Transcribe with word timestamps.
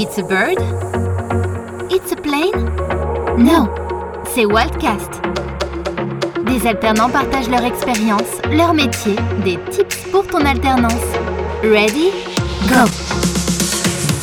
It's 0.00 0.16
a 0.16 0.22
bird? 0.22 0.58
It's 1.90 2.12
a 2.12 2.16
plane? 2.16 2.52
No, 3.36 3.68
c'est 4.32 4.46
Wildcast. 4.46 5.20
Des 6.46 6.68
alternants 6.68 7.10
partagent 7.10 7.48
leur 7.48 7.64
expérience, 7.64 8.40
leur 8.48 8.74
métier, 8.74 9.16
des 9.44 9.58
tips 9.72 9.96
pour 10.12 10.24
ton 10.24 10.44
alternance. 10.46 10.92
Ready? 11.64 12.12
Go! 12.68 12.86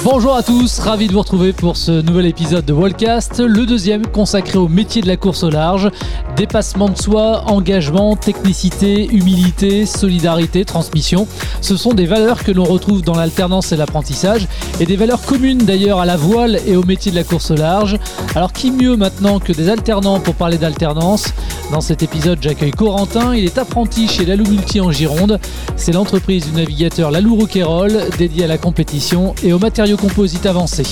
Bonjour 0.05 0.35
à 0.35 0.43
tous, 0.43 0.77
ravi 0.77 1.07
de 1.07 1.13
vous 1.13 1.21
retrouver 1.21 1.51
pour 1.51 1.77
ce 1.77 1.91
nouvel 2.03 2.27
épisode 2.27 2.63
de 2.63 2.73
Wallcast, 2.73 3.39
le 3.39 3.65
deuxième 3.65 4.05
consacré 4.05 4.59
au 4.59 4.67
métier 4.67 5.01
de 5.01 5.07
la 5.07 5.17
course 5.17 5.41
au 5.41 5.49
large. 5.49 5.89
Dépassement 6.35 6.89
de 6.89 6.95
soi, 6.95 7.43
engagement, 7.47 8.15
technicité, 8.15 9.07
humilité, 9.11 9.87
solidarité, 9.87 10.63
transmission. 10.63 11.27
Ce 11.59 11.75
sont 11.75 11.93
des 11.93 12.05
valeurs 12.05 12.43
que 12.43 12.51
l'on 12.51 12.65
retrouve 12.65 13.01
dans 13.01 13.15
l'alternance 13.15 13.71
et 13.71 13.77
l'apprentissage, 13.77 14.47
et 14.79 14.85
des 14.85 14.95
valeurs 14.95 15.23
communes 15.23 15.65
d'ailleurs 15.65 15.99
à 15.99 16.05
la 16.05 16.17
voile 16.17 16.59
et 16.67 16.75
au 16.75 16.83
métier 16.83 17.11
de 17.11 17.15
la 17.15 17.23
course 17.23 17.49
au 17.49 17.55
large. 17.55 17.97
Alors 18.35 18.53
qui 18.53 18.69
mieux 18.69 18.97
maintenant 18.97 19.39
que 19.39 19.53
des 19.53 19.69
alternants 19.69 20.19
pour 20.19 20.35
parler 20.35 20.59
d'alternance? 20.59 21.33
Dans 21.71 21.81
cet 21.81 22.03
épisode, 22.03 22.37
j'accueille 22.41 22.71
Corentin, 22.71 23.35
il 23.35 23.43
est 23.43 23.57
apprenti 23.57 24.07
chez 24.07 24.25
Lalou 24.25 24.45
Multi 24.45 24.79
en 24.79 24.91
Gironde. 24.91 25.39
C'est 25.75 25.91
l'entreprise 25.91 26.45
du 26.45 26.55
navigateur 26.55 27.11
Lalou 27.11 27.35
Roquerolles, 27.35 28.09
dédiée 28.17 28.43
à 28.43 28.47
la 28.47 28.57
compétition 28.57 29.33
et 29.43 29.51
aux 29.51 29.59
matériaux 29.59 29.97
composite 29.97 30.45
avancé. 30.45 30.83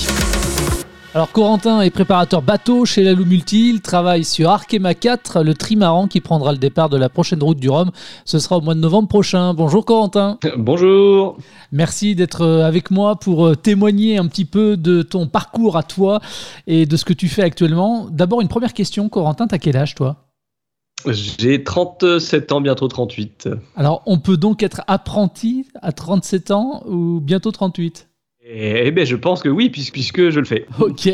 Alors 1.14 1.30
Corentin 1.30 1.80
est 1.80 1.90
préparateur 1.90 2.42
bateau 2.42 2.84
chez 2.84 3.04
Lalou 3.04 3.24
Multi, 3.24 3.70
il 3.70 3.82
travaille 3.82 4.24
sur 4.24 4.50
Arkema 4.50 4.94
4, 4.94 5.44
le 5.44 5.54
trimaran 5.54 6.08
qui 6.08 6.20
prendra 6.20 6.50
le 6.50 6.58
départ 6.58 6.88
de 6.88 6.96
la 6.96 7.08
prochaine 7.08 7.40
route 7.40 7.60
du 7.60 7.70
Rhum. 7.70 7.92
Ce 8.24 8.40
sera 8.40 8.56
au 8.56 8.60
mois 8.60 8.74
de 8.74 8.80
novembre 8.80 9.06
prochain. 9.06 9.54
Bonjour 9.54 9.84
Corentin. 9.84 10.38
Bonjour. 10.56 11.38
Merci 11.70 12.16
d'être 12.16 12.44
avec 12.44 12.90
moi 12.90 13.14
pour 13.14 13.56
témoigner 13.56 14.18
un 14.18 14.26
petit 14.26 14.44
peu 14.44 14.76
de 14.76 15.02
ton 15.02 15.28
parcours 15.28 15.76
à 15.76 15.84
toi 15.84 16.20
et 16.66 16.84
de 16.84 16.96
ce 16.96 17.04
que 17.04 17.12
tu 17.12 17.28
fais 17.28 17.42
actuellement. 17.42 18.08
D'abord 18.10 18.40
une 18.40 18.48
première 18.48 18.74
question 18.74 19.08
Corentin, 19.08 19.46
t'as 19.46 19.58
quel 19.58 19.76
âge 19.76 19.94
toi? 19.94 20.23
J'ai 21.06 21.64
37 21.64 22.52
ans, 22.52 22.60
bientôt 22.60 22.88
38. 22.88 23.48
Alors, 23.76 24.02
on 24.06 24.18
peut 24.18 24.36
donc 24.36 24.62
être 24.62 24.82
apprenti 24.86 25.66
à 25.82 25.92
37 25.92 26.50
ans 26.50 26.82
ou 26.86 27.20
bientôt 27.20 27.52
38 27.52 28.08
eh 28.46 28.90
bien, 28.90 29.04
je 29.04 29.16
pense 29.16 29.42
que 29.42 29.48
oui, 29.48 29.70
puisque, 29.70 30.28
je 30.28 30.38
le 30.38 30.44
fais. 30.44 30.66
Ok. 30.78 31.08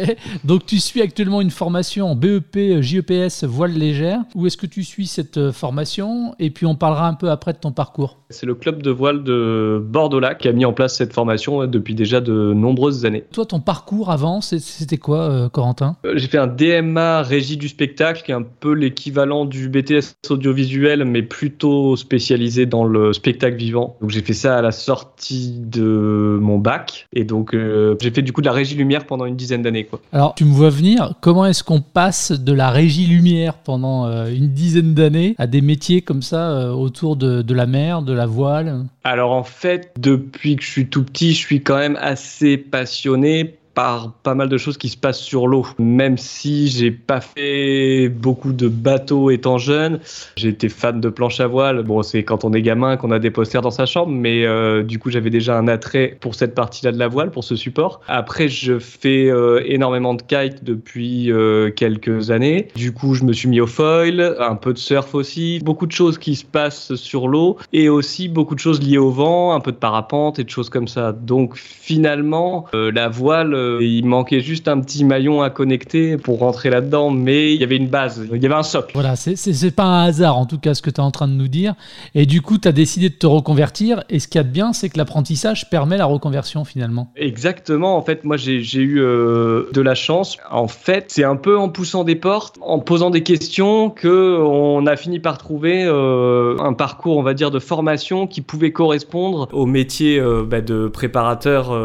Donc, 0.44 0.66
tu 0.66 0.80
suis 0.80 1.00
actuellement 1.00 1.40
une 1.40 1.50
formation 1.50 2.10
en 2.10 2.16
BEP, 2.16 2.80
JEPS, 2.80 3.44
voile 3.44 3.72
légère. 3.72 4.20
Où 4.34 4.46
est-ce 4.46 4.56
que 4.56 4.66
tu 4.66 4.82
suis 4.82 5.06
cette 5.06 5.36
euh, 5.36 5.52
formation? 5.52 6.34
Et 6.40 6.50
puis, 6.50 6.66
on 6.66 6.74
parlera 6.74 7.06
un 7.06 7.14
peu 7.14 7.30
après 7.30 7.52
de 7.52 7.58
ton 7.58 7.70
parcours. 7.70 8.18
C'est 8.30 8.46
le 8.46 8.54
club 8.54 8.82
de 8.82 8.90
voile 8.90 9.22
de 9.22 9.80
Bordeaux-Lac 9.84 10.38
qui 10.38 10.48
a 10.48 10.52
mis 10.52 10.64
en 10.64 10.72
place 10.72 10.96
cette 10.96 11.12
formation 11.12 11.66
depuis 11.66 11.94
déjà 11.94 12.20
de 12.20 12.52
nombreuses 12.52 13.06
années. 13.06 13.24
Toi, 13.32 13.46
ton 13.46 13.60
parcours 13.60 14.10
avant, 14.10 14.40
c'était 14.40 14.96
quoi, 14.96 15.20
euh, 15.20 15.48
Corentin? 15.48 15.96
Euh, 16.04 16.14
J'ai 16.16 16.26
fait 16.26 16.38
un 16.38 16.48
DMA 16.48 17.22
régie 17.22 17.56
du 17.56 17.68
spectacle, 17.68 18.22
qui 18.24 18.32
est 18.32 18.34
un 18.34 18.42
peu 18.42 18.72
l'équivalent 18.72 19.44
du 19.44 19.68
BTS 19.68 20.16
audiovisuel, 20.30 21.04
mais 21.04 21.22
plutôt 21.22 21.94
spécialisé 21.94 22.66
dans 22.66 22.84
le 22.84 23.12
spectacle 23.12 23.56
vivant. 23.56 23.96
Donc, 24.00 24.10
j'ai 24.10 24.22
fait 24.22 24.32
ça 24.32 24.56
à 24.56 24.62
la 24.62 24.72
sortie 24.72 25.54
de 25.60 26.38
mon 26.40 26.58
bac. 26.58 27.06
Et 27.12 27.19
donc, 27.24 27.54
euh, 27.54 27.96
j'ai 28.00 28.10
fait 28.10 28.22
du 28.22 28.32
coup 28.32 28.40
de 28.40 28.46
la 28.46 28.52
régie 28.52 28.74
lumière 28.74 29.06
pendant 29.06 29.24
une 29.24 29.36
dizaine 29.36 29.62
d'années. 29.62 29.88
Alors, 30.12 30.34
tu 30.34 30.44
me 30.44 30.52
vois 30.52 30.70
venir, 30.70 31.14
comment 31.20 31.46
est-ce 31.46 31.64
qu'on 31.64 31.80
passe 31.80 32.32
de 32.32 32.52
la 32.52 32.70
régie 32.70 33.06
lumière 33.06 33.54
pendant 33.54 34.06
euh, 34.06 34.32
une 34.32 34.48
dizaine 34.48 34.94
d'années 34.94 35.34
à 35.38 35.46
des 35.46 35.60
métiers 35.60 36.02
comme 36.02 36.22
ça 36.22 36.50
euh, 36.50 36.70
autour 36.70 37.16
de, 37.16 37.42
de, 37.42 37.54
la 37.54 37.66
mer, 37.66 38.02
de 38.02 38.12
la 38.12 38.26
voile? 38.26 38.84
Alors, 39.04 39.32
en 39.32 39.44
fait, 39.44 39.92
depuis 39.98 40.56
que 40.56 40.62
je 40.62 40.70
suis 40.70 40.86
tout 40.86 41.04
petit, 41.04 41.32
je 41.32 41.38
suis 41.38 41.62
quand 41.62 41.78
même 41.78 41.98
assez 42.00 42.56
passionné 42.56 43.56
par 43.74 44.12
pas 44.22 44.34
mal 44.34 44.48
de 44.48 44.58
choses 44.58 44.78
qui 44.78 44.88
se 44.88 44.96
passent 44.96 45.20
sur 45.20 45.46
l'eau. 45.46 45.66
Même 45.78 46.18
si 46.18 46.68
j'ai 46.68 46.90
pas 46.90 47.20
fait 47.20 48.08
beaucoup 48.08 48.52
de 48.52 48.68
bateaux 48.68 49.30
étant 49.30 49.58
jeune, 49.58 50.00
j'ai 50.36 50.48
été 50.48 50.68
fan 50.68 51.00
de 51.00 51.08
planche 51.08 51.40
à 51.40 51.46
voile. 51.46 51.82
Bon, 51.82 52.02
c'est 52.02 52.22
quand 52.24 52.44
on 52.44 52.52
est 52.52 52.62
gamin 52.62 52.96
qu'on 52.96 53.10
a 53.10 53.18
des 53.18 53.30
posters 53.30 53.62
dans 53.62 53.70
sa 53.70 53.86
chambre, 53.86 54.12
mais 54.12 54.44
euh, 54.44 54.82
du 54.82 54.98
coup 54.98 55.10
j'avais 55.10 55.30
déjà 55.30 55.56
un 55.56 55.68
attrait 55.68 56.16
pour 56.20 56.34
cette 56.34 56.54
partie-là 56.54 56.92
de 56.92 56.98
la 56.98 57.08
voile, 57.08 57.30
pour 57.30 57.44
ce 57.44 57.56
support. 57.56 58.00
Après, 58.08 58.48
je 58.48 58.78
fais 58.78 59.30
euh, 59.30 59.62
énormément 59.66 60.14
de 60.14 60.22
kite 60.22 60.64
depuis 60.64 61.30
euh, 61.30 61.70
quelques 61.70 62.30
années. 62.30 62.68
Du 62.74 62.92
coup, 62.92 63.14
je 63.14 63.24
me 63.24 63.32
suis 63.32 63.48
mis 63.48 63.60
au 63.60 63.66
foil, 63.66 64.36
un 64.38 64.56
peu 64.56 64.72
de 64.72 64.78
surf 64.78 65.14
aussi, 65.14 65.60
beaucoup 65.64 65.86
de 65.86 65.92
choses 65.92 66.18
qui 66.18 66.34
se 66.34 66.44
passent 66.44 66.94
sur 66.94 67.28
l'eau 67.28 67.56
et 67.72 67.88
aussi 67.88 68.28
beaucoup 68.28 68.54
de 68.54 68.60
choses 68.60 68.80
liées 68.80 68.98
au 68.98 69.10
vent, 69.10 69.52
un 69.52 69.60
peu 69.60 69.72
de 69.72 69.76
parapente 69.76 70.38
et 70.38 70.44
de 70.44 70.50
choses 70.50 70.70
comme 70.70 70.88
ça. 70.88 71.12
Donc 71.12 71.56
finalement, 71.56 72.66
la 72.72 73.08
voile 73.08 73.54
euh, 73.60 73.78
il 73.82 74.06
manquait 74.06 74.40
juste 74.40 74.68
un 74.68 74.80
petit 74.80 75.04
maillon 75.04 75.42
à 75.42 75.50
connecter 75.50 76.16
pour 76.16 76.38
rentrer 76.38 76.70
là-dedans, 76.70 77.10
mais 77.10 77.54
il 77.54 77.60
y 77.60 77.64
avait 77.64 77.76
une 77.76 77.88
base, 77.88 78.26
il 78.32 78.42
y 78.42 78.46
avait 78.46 78.54
un 78.54 78.62
socle. 78.62 78.92
Voilà, 78.94 79.16
c'est 79.16 79.74
pas 79.74 79.84
un 79.84 80.04
hasard 80.04 80.36
en 80.36 80.46
tout 80.46 80.58
cas 80.58 80.74
ce 80.74 80.82
que 80.82 80.90
tu 80.90 80.96
es 80.96 81.00
en 81.00 81.10
train 81.10 81.28
de 81.28 81.34
nous 81.34 81.48
dire. 81.48 81.74
Et 82.14 82.26
du 82.26 82.42
coup, 82.42 82.58
tu 82.58 82.68
as 82.68 82.72
décidé 82.72 83.08
de 83.08 83.14
te 83.14 83.26
reconvertir. 83.26 84.04
Et 84.08 84.18
ce 84.18 84.28
qu'il 84.28 84.38
y 84.38 84.40
a 84.40 84.44
de 84.44 84.50
bien, 84.50 84.72
c'est 84.72 84.88
que 84.88 84.98
l'apprentissage 84.98 85.70
permet 85.70 85.96
la 85.96 86.06
reconversion 86.06 86.64
finalement. 86.64 87.12
Exactement. 87.16 87.96
En 87.96 88.02
fait, 88.02 88.24
moi, 88.24 88.36
j'ai 88.36 88.80
eu 88.80 89.00
euh, 89.00 89.68
de 89.72 89.80
la 89.80 89.94
chance. 89.94 90.36
En 90.50 90.68
fait, 90.68 91.06
c'est 91.08 91.24
un 91.24 91.36
peu 91.36 91.58
en 91.58 91.68
poussant 91.68 92.04
des 92.04 92.16
portes, 92.16 92.56
en 92.60 92.78
posant 92.78 93.10
des 93.10 93.22
questions, 93.22 93.90
que 93.90 94.38
on 94.40 94.86
a 94.86 94.96
fini 94.96 95.20
par 95.20 95.38
trouver 95.38 95.84
euh, 95.84 96.56
un 96.58 96.72
parcours, 96.72 97.16
on 97.18 97.22
va 97.22 97.34
dire, 97.34 97.50
de 97.50 97.58
formation 97.58 98.26
qui 98.26 98.40
pouvait 98.40 98.72
correspondre 98.72 99.48
au 99.52 99.66
métier 99.66 100.20
bah, 100.46 100.60
de 100.60 100.88
préparateur 100.88 101.76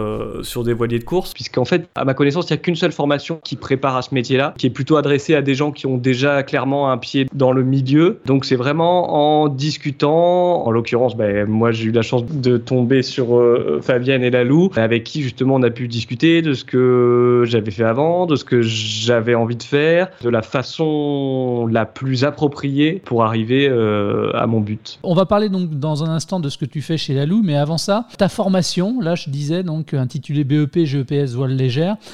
sur 0.44 0.64
des 0.64 0.74
voiliers 0.74 1.00
de 1.00 1.04
course, 1.04 1.34
puisqu'en 1.34 1.65
en 1.66 1.68
fait, 1.68 1.90
à 1.96 2.06
ma 2.06 2.14
connaissance, 2.14 2.48
il 2.48 2.54
n'y 2.54 2.60
a 2.60 2.62
qu'une 2.62 2.76
seule 2.76 2.92
formation 2.92 3.40
qui 3.44 3.56
prépare 3.56 3.98
à 3.98 4.04
ce 4.04 4.14
métier-là, 4.14 4.54
qui 4.56 4.68
est 4.68 4.70
plutôt 4.70 4.98
adressée 4.98 5.34
à 5.34 5.42
des 5.42 5.56
gens 5.56 5.72
qui 5.72 5.88
ont 5.88 5.98
déjà 5.98 6.44
clairement 6.44 6.92
un 6.92 7.00
pied 7.00 7.26
dans 7.34 7.52
le 7.52 7.64
milieu. 7.64 8.20
Donc 8.28 8.46
c'est 8.46 8.56
vraiment 8.56 9.42
en 9.42 9.48
discutant, 9.48 10.64
en 10.64 10.70
l'occurrence, 10.70 11.18
ben, 11.18 11.50
moi 11.50 11.72
j'ai 11.72 11.86
eu 11.86 11.92
la 11.92 12.04
chance 12.04 12.24
de 12.24 12.58
tomber 12.58 13.02
sur 13.02 13.36
euh, 13.36 13.80
Fabienne 13.82 14.22
et 14.22 14.30
Lalou, 14.30 14.70
avec 14.76 15.06
qui 15.06 15.24
justement 15.24 15.56
on 15.56 15.64
a 15.64 15.72
pu 15.72 15.88
discuter 15.88 16.44
de 16.44 16.54
ce 16.54 16.64
que 16.64 17.42
j'avais 17.48 17.72
fait 17.72 17.84
avant, 17.84 18.28
de 18.28 18.36
ce 18.36 18.46
que 18.46 18.62
j'avais 18.62 19.34
envie 19.34 19.56
de 19.56 19.64
faire, 19.64 20.10
de 20.22 20.30
la 20.30 20.44
façon 20.44 21.66
la 21.66 21.88
plus 21.88 22.26
appropriée 22.26 23.02
pour 23.04 23.24
arriver 23.24 23.68
euh, 23.68 24.30
à 24.36 24.46
mon 24.46 24.60
but. 24.60 25.00
On 25.02 25.16
va 25.16 25.26
parler 25.26 25.50
donc 25.50 25.72
dans 25.80 26.04
un 26.04 26.12
instant 26.12 26.40
de 26.40 26.50
ce 26.50 26.60
que 26.60 26.66
tu 26.66 26.84
fais 26.84 26.98
chez 26.98 27.16
Lalou, 27.16 27.42
mais 27.44 27.56
avant 27.56 27.80
ça, 27.80 28.06
ta 28.20 28.30
formation, 28.30 29.02
là 29.02 29.16
je 29.16 29.32
disais 29.32 29.64
donc 29.64 29.96
intitulée 29.96 30.44
BEP, 30.44 30.86
GEPS, 30.86 31.34
voile 31.34 31.55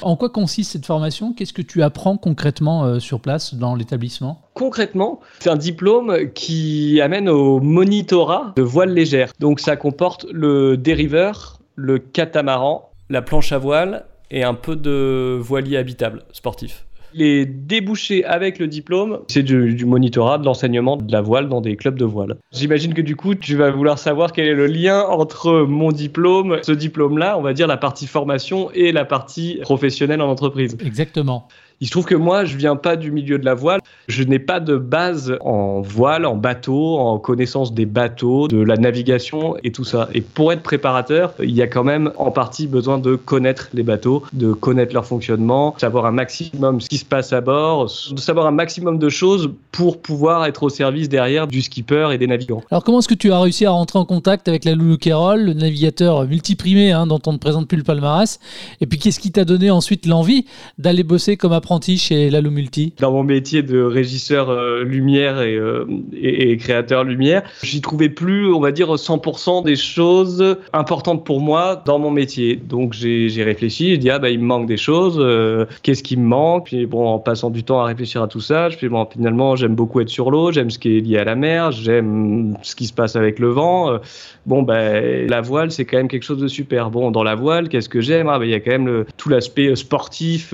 En 0.02 0.16
quoi 0.16 0.30
consiste 0.30 0.72
cette 0.72 0.86
formation? 0.86 1.32
Qu'est-ce 1.32 1.52
que 1.52 1.62
tu 1.62 1.82
apprends 1.82 2.16
concrètement 2.16 2.84
euh, 2.84 2.98
sur 2.98 3.20
place 3.20 3.54
dans 3.54 3.74
l'établissement? 3.74 4.42
Concrètement, 4.54 5.20
c'est 5.40 5.50
un 5.50 5.56
diplôme 5.56 6.30
qui 6.34 7.00
amène 7.00 7.28
au 7.28 7.60
monitorat 7.60 8.52
de 8.56 8.62
voile 8.62 8.92
légère. 8.92 9.32
Donc 9.40 9.60
ça 9.60 9.76
comporte 9.76 10.26
le 10.32 10.76
dériveur, 10.76 11.60
le 11.74 11.98
catamaran, 11.98 12.90
la 13.10 13.22
planche 13.22 13.52
à 13.52 13.58
voile 13.58 14.04
et 14.30 14.44
un 14.44 14.54
peu 14.54 14.76
de 14.76 15.38
voilier 15.40 15.76
habitable 15.76 16.24
sportif. 16.32 16.84
Les 17.14 17.46
débouchés 17.46 18.24
avec 18.24 18.58
le 18.58 18.66
diplôme, 18.66 19.20
c'est 19.28 19.42
du, 19.42 19.84
monitorat, 19.84 20.38
de 20.38 20.44
l'enseignement 20.44 20.96
de 20.96 21.10
la 21.12 21.20
voile 21.20 21.48
dans 21.48 21.60
des 21.60 21.76
clubs 21.76 21.98
de 21.98 22.04
voile. 22.04 22.36
J'imagine 22.52 22.94
que 22.94 23.02
du 23.02 23.16
coup, 23.16 23.34
tu 23.34 23.56
vas 23.56 23.70
vouloir 23.70 23.98
savoir 23.98 24.32
quel 24.32 24.46
est 24.46 24.54
le 24.54 24.66
lien 24.66 25.00
entre 25.02 25.66
mon 25.68 25.92
diplôme, 25.92 26.58
ce 26.62 26.72
diplôme-là, 26.72 27.38
on 27.38 27.42
va 27.42 27.52
dire 27.52 27.66
la 27.66 27.76
partie 27.76 28.06
formation 28.06 28.70
et 28.72 28.92
la 28.92 29.04
partie 29.04 29.58
professionnelle 29.62 30.20
en 30.22 30.30
entreprise. 30.30 30.76
Exactement. 30.84 31.48
Il 31.82 31.86
se 31.86 31.90
trouve 31.90 32.04
que 32.04 32.14
moi, 32.14 32.44
je 32.44 32.56
viens 32.56 32.76
pas 32.76 32.94
du 32.94 33.10
milieu 33.10 33.40
de 33.40 33.44
la 33.44 33.54
voile. 33.54 33.80
Je 34.12 34.24
n'ai 34.24 34.38
pas 34.38 34.60
de 34.60 34.76
base 34.76 35.38
en 35.40 35.80
voile, 35.80 36.26
en 36.26 36.36
bateau, 36.36 36.98
en 36.98 37.18
connaissance 37.18 37.72
des 37.72 37.86
bateaux, 37.86 38.46
de 38.46 38.60
la 38.60 38.76
navigation 38.76 39.56
et 39.64 39.72
tout 39.72 39.84
ça. 39.84 40.10
Et 40.12 40.20
pour 40.20 40.52
être 40.52 40.62
préparateur, 40.62 41.32
il 41.42 41.52
y 41.52 41.62
a 41.62 41.66
quand 41.66 41.82
même 41.82 42.12
en 42.18 42.30
partie 42.30 42.66
besoin 42.66 42.98
de 42.98 43.16
connaître 43.16 43.70
les 43.72 43.82
bateaux, 43.82 44.22
de 44.34 44.52
connaître 44.52 44.92
leur 44.92 45.06
fonctionnement, 45.06 45.74
savoir 45.78 46.04
un 46.04 46.10
maximum 46.10 46.82
ce 46.82 46.90
qui 46.90 46.98
se 46.98 47.06
passe 47.06 47.32
à 47.32 47.40
bord, 47.40 47.86
de 47.86 48.20
savoir 48.20 48.46
un 48.46 48.50
maximum 48.50 48.98
de 48.98 49.08
choses 49.08 49.50
pour 49.70 50.02
pouvoir 50.02 50.44
être 50.44 50.62
au 50.64 50.68
service 50.68 51.08
derrière 51.08 51.46
du 51.46 51.62
skipper 51.62 52.10
et 52.12 52.18
des 52.18 52.26
navigants. 52.26 52.62
Alors 52.70 52.84
comment 52.84 52.98
est-ce 52.98 53.08
que 53.08 53.14
tu 53.14 53.32
as 53.32 53.40
réussi 53.40 53.64
à 53.64 53.70
rentrer 53.70 53.98
en 53.98 54.04
contact 54.04 54.46
avec 54.46 54.66
la 54.66 54.74
Loulou 54.74 54.98
Kerol, 54.98 55.42
le 55.42 55.54
navigateur 55.54 56.26
multiprimé 56.26 56.92
hein, 56.92 57.06
dont 57.06 57.20
on 57.26 57.32
ne 57.32 57.38
présente 57.38 57.66
plus 57.66 57.78
le 57.78 57.84
palmarès? 57.84 58.40
Et 58.82 58.86
puis 58.86 58.98
qu'est-ce 58.98 59.20
qui 59.20 59.32
t'a 59.32 59.46
donné 59.46 59.70
ensuite 59.70 60.04
l'envie 60.04 60.44
d'aller 60.76 61.02
bosser 61.02 61.38
comme 61.38 61.52
apprenti 61.52 61.96
chez 61.96 62.28
Lalo 62.28 62.50
Multi? 62.50 62.92
Dans 62.98 63.12
mon 63.12 63.24
métier 63.24 63.62
de 63.62 64.01
régisseur 64.02 64.50
euh, 64.50 64.82
lumière 64.82 65.36
euh, 65.38 65.86
et, 66.12 66.56
créateur 66.56 67.04
lumière, 67.04 67.42
j'y 67.62 67.80
trouvais 67.80 68.08
plus, 68.08 68.52
on 68.52 68.58
va 68.58 68.72
dire, 68.72 68.92
100% 68.92 69.64
des 69.64 69.76
choses 69.76 70.56
importantes 70.72 71.24
pour 71.24 71.40
moi 71.40 71.80
dans 71.84 72.00
mon 72.00 72.10
métier. 72.10 72.56
Donc 72.56 72.94
j'ai 72.94 73.44
réfléchi, 73.44 73.90
j'ai 73.90 73.98
dit, 73.98 74.10
ah 74.10 74.18
bah 74.18 74.30
il 74.30 74.40
me 74.40 74.44
manque 74.44 74.66
des 74.66 74.76
choses, 74.76 75.18
euh, 75.20 75.66
qu'est-ce 75.84 76.02
qui 76.02 76.16
me 76.16 76.26
manque? 76.26 76.66
Puis 76.66 76.86
bon, 76.86 77.06
en 77.06 77.20
passant 77.20 77.50
du 77.50 77.62
temps 77.62 77.80
à 77.80 77.84
réfléchir 77.84 78.22
à 78.22 78.26
tout 78.26 78.40
ça, 78.40 78.70
je 78.70 78.76
fais, 78.76 78.88
bon, 78.88 79.06
finalement, 79.08 79.54
j'aime 79.54 79.76
beaucoup 79.76 80.00
être 80.00 80.08
sur 80.08 80.32
l'eau, 80.32 80.50
j'aime 80.50 80.70
ce 80.70 80.80
qui 80.80 80.96
est 80.96 81.00
lié 81.00 81.18
à 81.18 81.24
la 81.24 81.36
mer, 81.36 81.70
j'aime 81.70 82.56
ce 82.62 82.74
qui 82.74 82.86
se 82.86 82.92
passe 82.92 83.14
avec 83.14 83.38
le 83.38 83.50
vent. 83.50 84.00
Bon, 84.46 84.62
ben, 84.62 85.28
la 85.28 85.40
voile, 85.40 85.70
c'est 85.70 85.84
quand 85.84 85.98
même 85.98 86.08
quelque 86.08 86.24
chose 86.24 86.40
de 86.40 86.48
super. 86.48 86.90
Bon, 86.90 87.12
dans 87.12 87.22
la 87.22 87.36
voile, 87.36 87.68
qu'est-ce 87.68 87.88
que 87.88 88.00
j'aime? 88.00 88.28
Ah, 88.28 88.40
ben, 88.40 88.46
Il 88.46 88.50
y 88.50 88.54
a 88.54 88.60
quand 88.60 88.72
même 88.72 89.04
tout 89.16 89.28
l'aspect 89.28 89.76
sportif, 89.76 90.52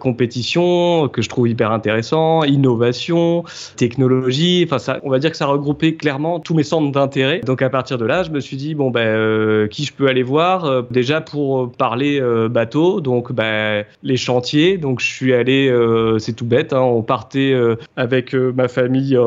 compétition, 0.00 1.08
que 1.08 1.22
je 1.22 1.30
trouve 1.30 1.48
hyper 1.48 1.72
intéressant, 1.72 2.44
innovation, 2.48 3.44
technologie. 3.76 4.62
Enfin, 4.66 4.78
ça, 4.78 5.00
on 5.02 5.10
va 5.10 5.18
dire 5.18 5.30
que 5.30 5.36
ça 5.36 5.46
regroupait 5.46 5.94
clairement 5.94 6.40
tous 6.40 6.54
mes 6.54 6.62
centres 6.62 6.90
d'intérêt. 6.90 7.40
Donc, 7.44 7.62
à 7.62 7.70
partir 7.70 7.98
de 7.98 8.04
là, 8.04 8.22
je 8.22 8.30
me 8.30 8.40
suis 8.40 8.56
dit, 8.56 8.74
bon, 8.74 8.90
ben, 8.90 9.00
euh, 9.00 9.68
qui 9.68 9.84
je 9.84 9.92
peux 9.92 10.08
aller 10.08 10.22
voir? 10.22 10.64
Euh, 10.64 10.82
Déjà 10.90 11.20
pour 11.20 11.70
parler 11.72 12.20
euh, 12.20 12.48
bateau, 12.48 13.00
donc 13.00 13.32
ben, 13.32 13.84
les 14.02 14.16
chantiers. 14.16 14.78
Donc, 14.78 15.00
je 15.00 15.06
suis 15.06 15.32
allé, 15.32 15.72
c'est 16.18 16.34
tout 16.34 16.44
bête, 16.44 16.72
hein, 16.72 16.80
on 16.80 17.02
partait 17.02 17.54
avec 17.96 18.34
ma 18.34 18.68
famille 18.68 19.18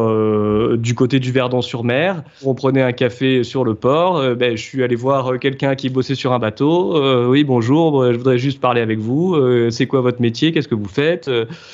du 0.77 0.95
côté 0.95 1.19
du 1.19 1.31
Verdon-sur-Mer. 1.31 2.23
On 2.43 2.55
prenait 2.55 2.81
un 2.81 2.91
café 2.91 3.43
sur 3.43 3.63
le 3.63 3.75
port. 3.75 4.21
ben, 4.35 4.57
je 4.57 4.61
suis 4.61 4.83
allé 4.83 4.95
voir 4.95 5.39
quelqu'un 5.39 5.75
qui 5.75 5.89
bossait 5.89 6.15
sur 6.15 6.33
un 6.33 6.39
bateau. 6.39 7.29
oui, 7.29 7.43
bonjour, 7.43 8.11
je 8.11 8.17
voudrais 8.17 8.37
juste 8.37 8.59
parler 8.59 8.81
avec 8.81 8.99
vous. 8.99 9.37
c'est 9.69 9.87
quoi 9.87 10.01
votre 10.01 10.21
métier? 10.21 10.51
Qu'est-ce 10.51 10.67
que 10.67 10.75
vous 10.75 10.89
faites? 10.89 11.29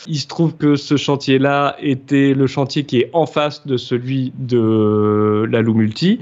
Il 0.08 0.18
se 0.18 0.28
trouve 0.28 0.56
que 0.56 0.76
ce 0.76 0.98
chantier-là 1.38 1.76
était 1.80 2.34
le 2.34 2.48
chantier 2.48 2.84
qui 2.84 3.00
est 3.00 3.10
en 3.14 3.26
face 3.26 3.66
de 3.66 3.78
celui 3.78 4.34
de 4.38 5.48
la 5.50 5.62
Lou 5.62 5.74
Multi. 5.74 6.20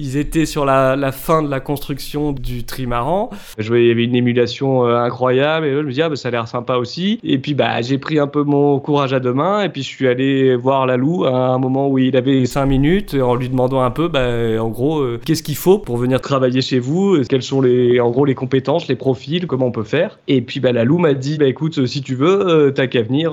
Ils 0.00 0.16
étaient 0.16 0.46
sur 0.46 0.64
la, 0.64 1.10
fin 1.10 1.42
de 1.42 1.50
la 1.50 1.58
construction 1.58 2.30
du 2.30 2.62
trimaran. 2.62 3.30
Je 3.58 3.66
voyais, 3.66 3.86
il 3.86 3.88
y 3.88 3.90
avait 3.90 4.04
une 4.04 4.14
émulation 4.14 4.86
euh, 4.86 4.96
incroyable 4.96 5.66
et 5.66 5.72
je 5.72 5.80
me 5.80 5.88
disais, 5.88 6.02
ah, 6.02 6.08
bah, 6.08 6.14
ça 6.14 6.28
a 6.28 6.30
l'air 6.30 6.46
sympa 6.46 6.76
aussi. 6.76 7.18
Et 7.24 7.38
puis, 7.38 7.54
bah, 7.54 7.82
j'ai 7.82 7.98
pris 7.98 8.20
un 8.20 8.28
peu 8.28 8.44
mon 8.44 8.78
courage 8.78 9.12
à 9.12 9.18
deux 9.18 9.32
mains 9.32 9.62
et 9.62 9.68
puis 9.68 9.82
je 9.82 9.88
suis 9.88 10.06
allé 10.06 10.54
voir 10.54 10.86
Lalou 10.86 11.24
à 11.24 11.48
un 11.48 11.58
moment 11.58 11.88
où 11.88 11.98
il 11.98 12.16
avait 12.16 12.46
cinq 12.46 12.66
minutes 12.66 13.14
en 13.14 13.34
lui 13.34 13.48
demandant 13.48 13.82
un 13.82 13.90
peu, 13.90 14.06
bah, 14.06 14.28
en 14.60 14.68
gros, 14.68 15.00
euh, 15.00 15.20
qu'est-ce 15.24 15.42
qu'il 15.42 15.56
faut 15.56 15.78
pour 15.78 15.96
venir 15.96 16.20
travailler 16.20 16.60
chez 16.60 16.78
vous? 16.78 17.20
Quelles 17.28 17.42
sont 17.42 17.60
les, 17.60 17.98
en 17.98 18.10
gros, 18.10 18.24
les 18.24 18.36
compétences, 18.36 18.86
les 18.86 18.96
profils, 18.96 19.48
comment 19.48 19.66
on 19.66 19.72
peut 19.72 19.82
faire? 19.82 20.20
Et 20.28 20.42
puis, 20.42 20.60
bah, 20.60 20.70
Lalou 20.70 20.98
m'a 20.98 21.14
dit, 21.14 21.38
bah, 21.38 21.46
écoute, 21.46 21.86
si 21.86 22.02
tu 22.02 22.14
veux, 22.14 22.48
euh, 22.48 22.70
t'as 22.70 22.86
qu'à 22.86 23.02
venir 23.02 23.32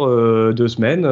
deux 0.53 0.67
semaines, 0.67 1.03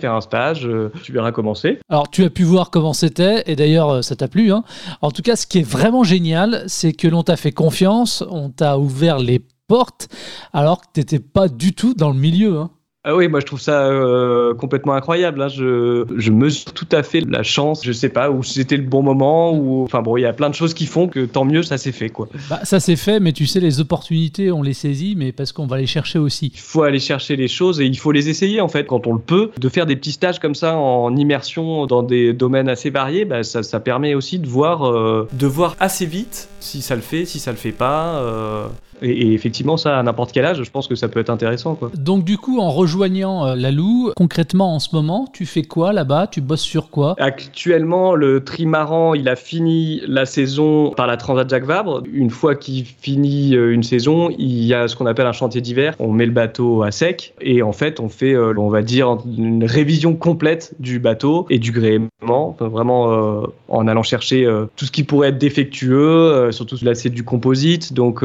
faire 0.00 0.14
un 0.14 0.22
stage, 0.22 0.66
tu 1.02 1.12
verras 1.12 1.30
comment 1.30 1.54
c'est. 1.54 1.78
Alors, 1.90 2.08
tu 2.08 2.24
as 2.24 2.30
pu 2.30 2.44
voir 2.44 2.70
comment 2.70 2.94
c'était 2.94 3.42
et 3.46 3.54
d'ailleurs, 3.54 4.02
ça 4.02 4.16
t'a 4.16 4.28
plu, 4.28 4.50
hein 4.50 4.64
en 5.00 5.10
tout 5.10 5.22
cas, 5.22 5.36
ce 5.36 5.46
qui 5.46 5.58
est 5.58 5.68
vraiment 5.68 6.04
génial, 6.04 6.64
c'est 6.66 6.92
que 6.92 7.08
l'on 7.08 7.22
t'a 7.22 7.36
fait 7.36 7.52
confiance, 7.52 8.22
on 8.28 8.50
t'a 8.50 8.78
ouvert 8.78 9.18
les 9.18 9.40
portes, 9.66 10.08
alors 10.52 10.80
que 10.80 10.86
tu 10.94 11.00
n'étais 11.00 11.20
pas 11.20 11.48
du 11.48 11.72
tout 11.72 11.94
dans 11.94 12.10
le 12.10 12.18
milieu. 12.18 12.58
Hein. 12.58 12.70
Ah 13.06 13.14
oui, 13.14 13.28
moi 13.28 13.40
je 13.40 13.44
trouve 13.44 13.60
ça 13.60 13.86
euh, 13.86 14.54
complètement 14.54 14.94
incroyable. 14.94 15.42
Hein. 15.42 15.48
Je, 15.48 16.06
je 16.16 16.30
mesure 16.30 16.72
tout 16.72 16.88
à 16.90 17.02
fait 17.02 17.20
la 17.20 17.42
chance, 17.42 17.84
je 17.84 17.92
sais 17.92 18.08
pas, 18.08 18.30
où 18.30 18.42
c'était 18.42 18.78
le 18.78 18.82
bon 18.84 19.02
moment, 19.02 19.52
ou 19.52 19.84
enfin 19.84 20.00
bon, 20.00 20.16
il 20.16 20.22
y 20.22 20.26
a 20.26 20.32
plein 20.32 20.48
de 20.48 20.54
choses 20.54 20.72
qui 20.72 20.86
font 20.86 21.06
que 21.06 21.26
tant 21.26 21.44
mieux 21.44 21.62
ça 21.62 21.76
s'est 21.76 21.92
fait 21.92 22.08
quoi. 22.08 22.28
Bah, 22.48 22.60
ça 22.62 22.80
s'est 22.80 22.96
fait, 22.96 23.20
mais 23.20 23.32
tu 23.32 23.46
sais, 23.46 23.60
les 23.60 23.78
opportunités 23.78 24.50
on 24.50 24.62
les 24.62 24.72
saisit, 24.72 25.16
mais 25.18 25.32
parce 25.32 25.52
qu'on 25.52 25.66
va 25.66 25.76
les 25.76 25.86
chercher 25.86 26.18
aussi. 26.18 26.50
Il 26.54 26.60
faut 26.60 26.82
aller 26.82 26.98
chercher 26.98 27.36
les 27.36 27.48
choses 27.48 27.78
et 27.78 27.84
il 27.84 27.98
faut 27.98 28.10
les 28.10 28.30
essayer 28.30 28.62
en 28.62 28.68
fait 28.68 28.86
quand 28.86 29.06
on 29.06 29.12
le 29.12 29.20
peut. 29.20 29.50
De 29.58 29.68
faire 29.68 29.84
des 29.84 29.96
petits 29.96 30.12
stages 30.12 30.38
comme 30.38 30.54
ça 30.54 30.74
en 30.74 31.14
immersion 31.14 31.84
dans 31.84 32.02
des 32.02 32.32
domaines 32.32 32.70
assez 32.70 32.88
variés, 32.88 33.26
bah, 33.26 33.42
ça, 33.42 33.62
ça, 33.62 33.80
permet 33.80 34.14
aussi 34.14 34.38
de 34.38 34.46
voir, 34.46 34.88
euh, 34.88 35.28
de 35.32 35.46
voir 35.46 35.76
assez 35.78 36.06
vite 36.06 36.48
si 36.60 36.80
ça 36.80 36.94
le 36.94 37.02
fait, 37.02 37.26
si 37.26 37.38
ça 37.38 37.50
le 37.50 37.58
fait 37.58 37.72
pas. 37.72 38.16
Euh, 38.16 38.66
et, 39.02 39.32
effectivement, 39.32 39.76
ça, 39.76 39.98
à 39.98 40.02
n'importe 40.02 40.32
quel 40.32 40.44
âge, 40.44 40.62
je 40.62 40.70
pense 40.70 40.88
que 40.88 40.94
ça 40.94 41.08
peut 41.08 41.20
être 41.20 41.30
intéressant. 41.30 41.74
Quoi. 41.74 41.90
Donc, 41.96 42.24
du 42.24 42.38
coup, 42.38 42.60
en 42.60 42.70
rejoignant 42.70 43.46
euh, 43.46 43.54
la 43.54 43.70
Lou, 43.70 44.12
concrètement, 44.16 44.74
en 44.74 44.78
ce 44.78 44.94
moment, 44.94 45.26
tu 45.32 45.46
fais 45.46 45.62
quoi 45.62 45.92
là-bas? 45.92 46.26
Tu 46.26 46.40
bosses 46.40 46.62
sur 46.62 46.90
quoi? 46.90 47.14
Actuellement, 47.18 48.14
le 48.14 48.44
trimaran, 48.44 49.14
il 49.14 49.28
a 49.28 49.36
fini 49.36 50.00
la 50.06 50.26
saison 50.26 50.90
par 50.90 51.06
la 51.06 51.16
Transat 51.16 51.48
Jacques 51.48 51.64
Vabre. 51.64 52.02
Une 52.12 52.30
fois 52.30 52.54
qu'il 52.54 52.84
finit 52.84 53.56
euh, 53.56 53.72
une 53.72 53.82
saison, 53.82 54.30
il 54.38 54.64
y 54.64 54.74
a 54.74 54.88
ce 54.88 54.96
qu'on 54.96 55.06
appelle 55.06 55.26
un 55.26 55.32
chantier 55.32 55.60
d'hiver. 55.60 55.94
On 55.98 56.12
met 56.12 56.26
le 56.26 56.32
bateau 56.32 56.82
à 56.82 56.90
sec 56.90 57.34
et 57.40 57.62
en 57.62 57.72
fait, 57.72 58.00
on 58.00 58.08
fait, 58.08 58.34
euh, 58.34 58.54
on 58.56 58.68
va 58.68 58.82
dire, 58.82 59.18
une 59.36 59.64
révision 59.64 60.14
complète 60.16 60.74
du 60.78 60.98
bateau 60.98 61.46
et 61.50 61.58
du 61.58 61.72
gréement, 61.72 62.56
vraiment 62.58 63.42
en 63.68 63.88
allant 63.88 64.02
chercher 64.02 64.48
tout 64.76 64.84
ce 64.84 64.90
qui 64.90 65.04
pourrait 65.04 65.28
être 65.28 65.38
défectueux, 65.38 66.50
surtout 66.52 66.76
là, 66.82 66.94
c'est 66.94 67.10
du 67.10 67.24
composite. 67.24 67.92
Donc, 67.92 68.22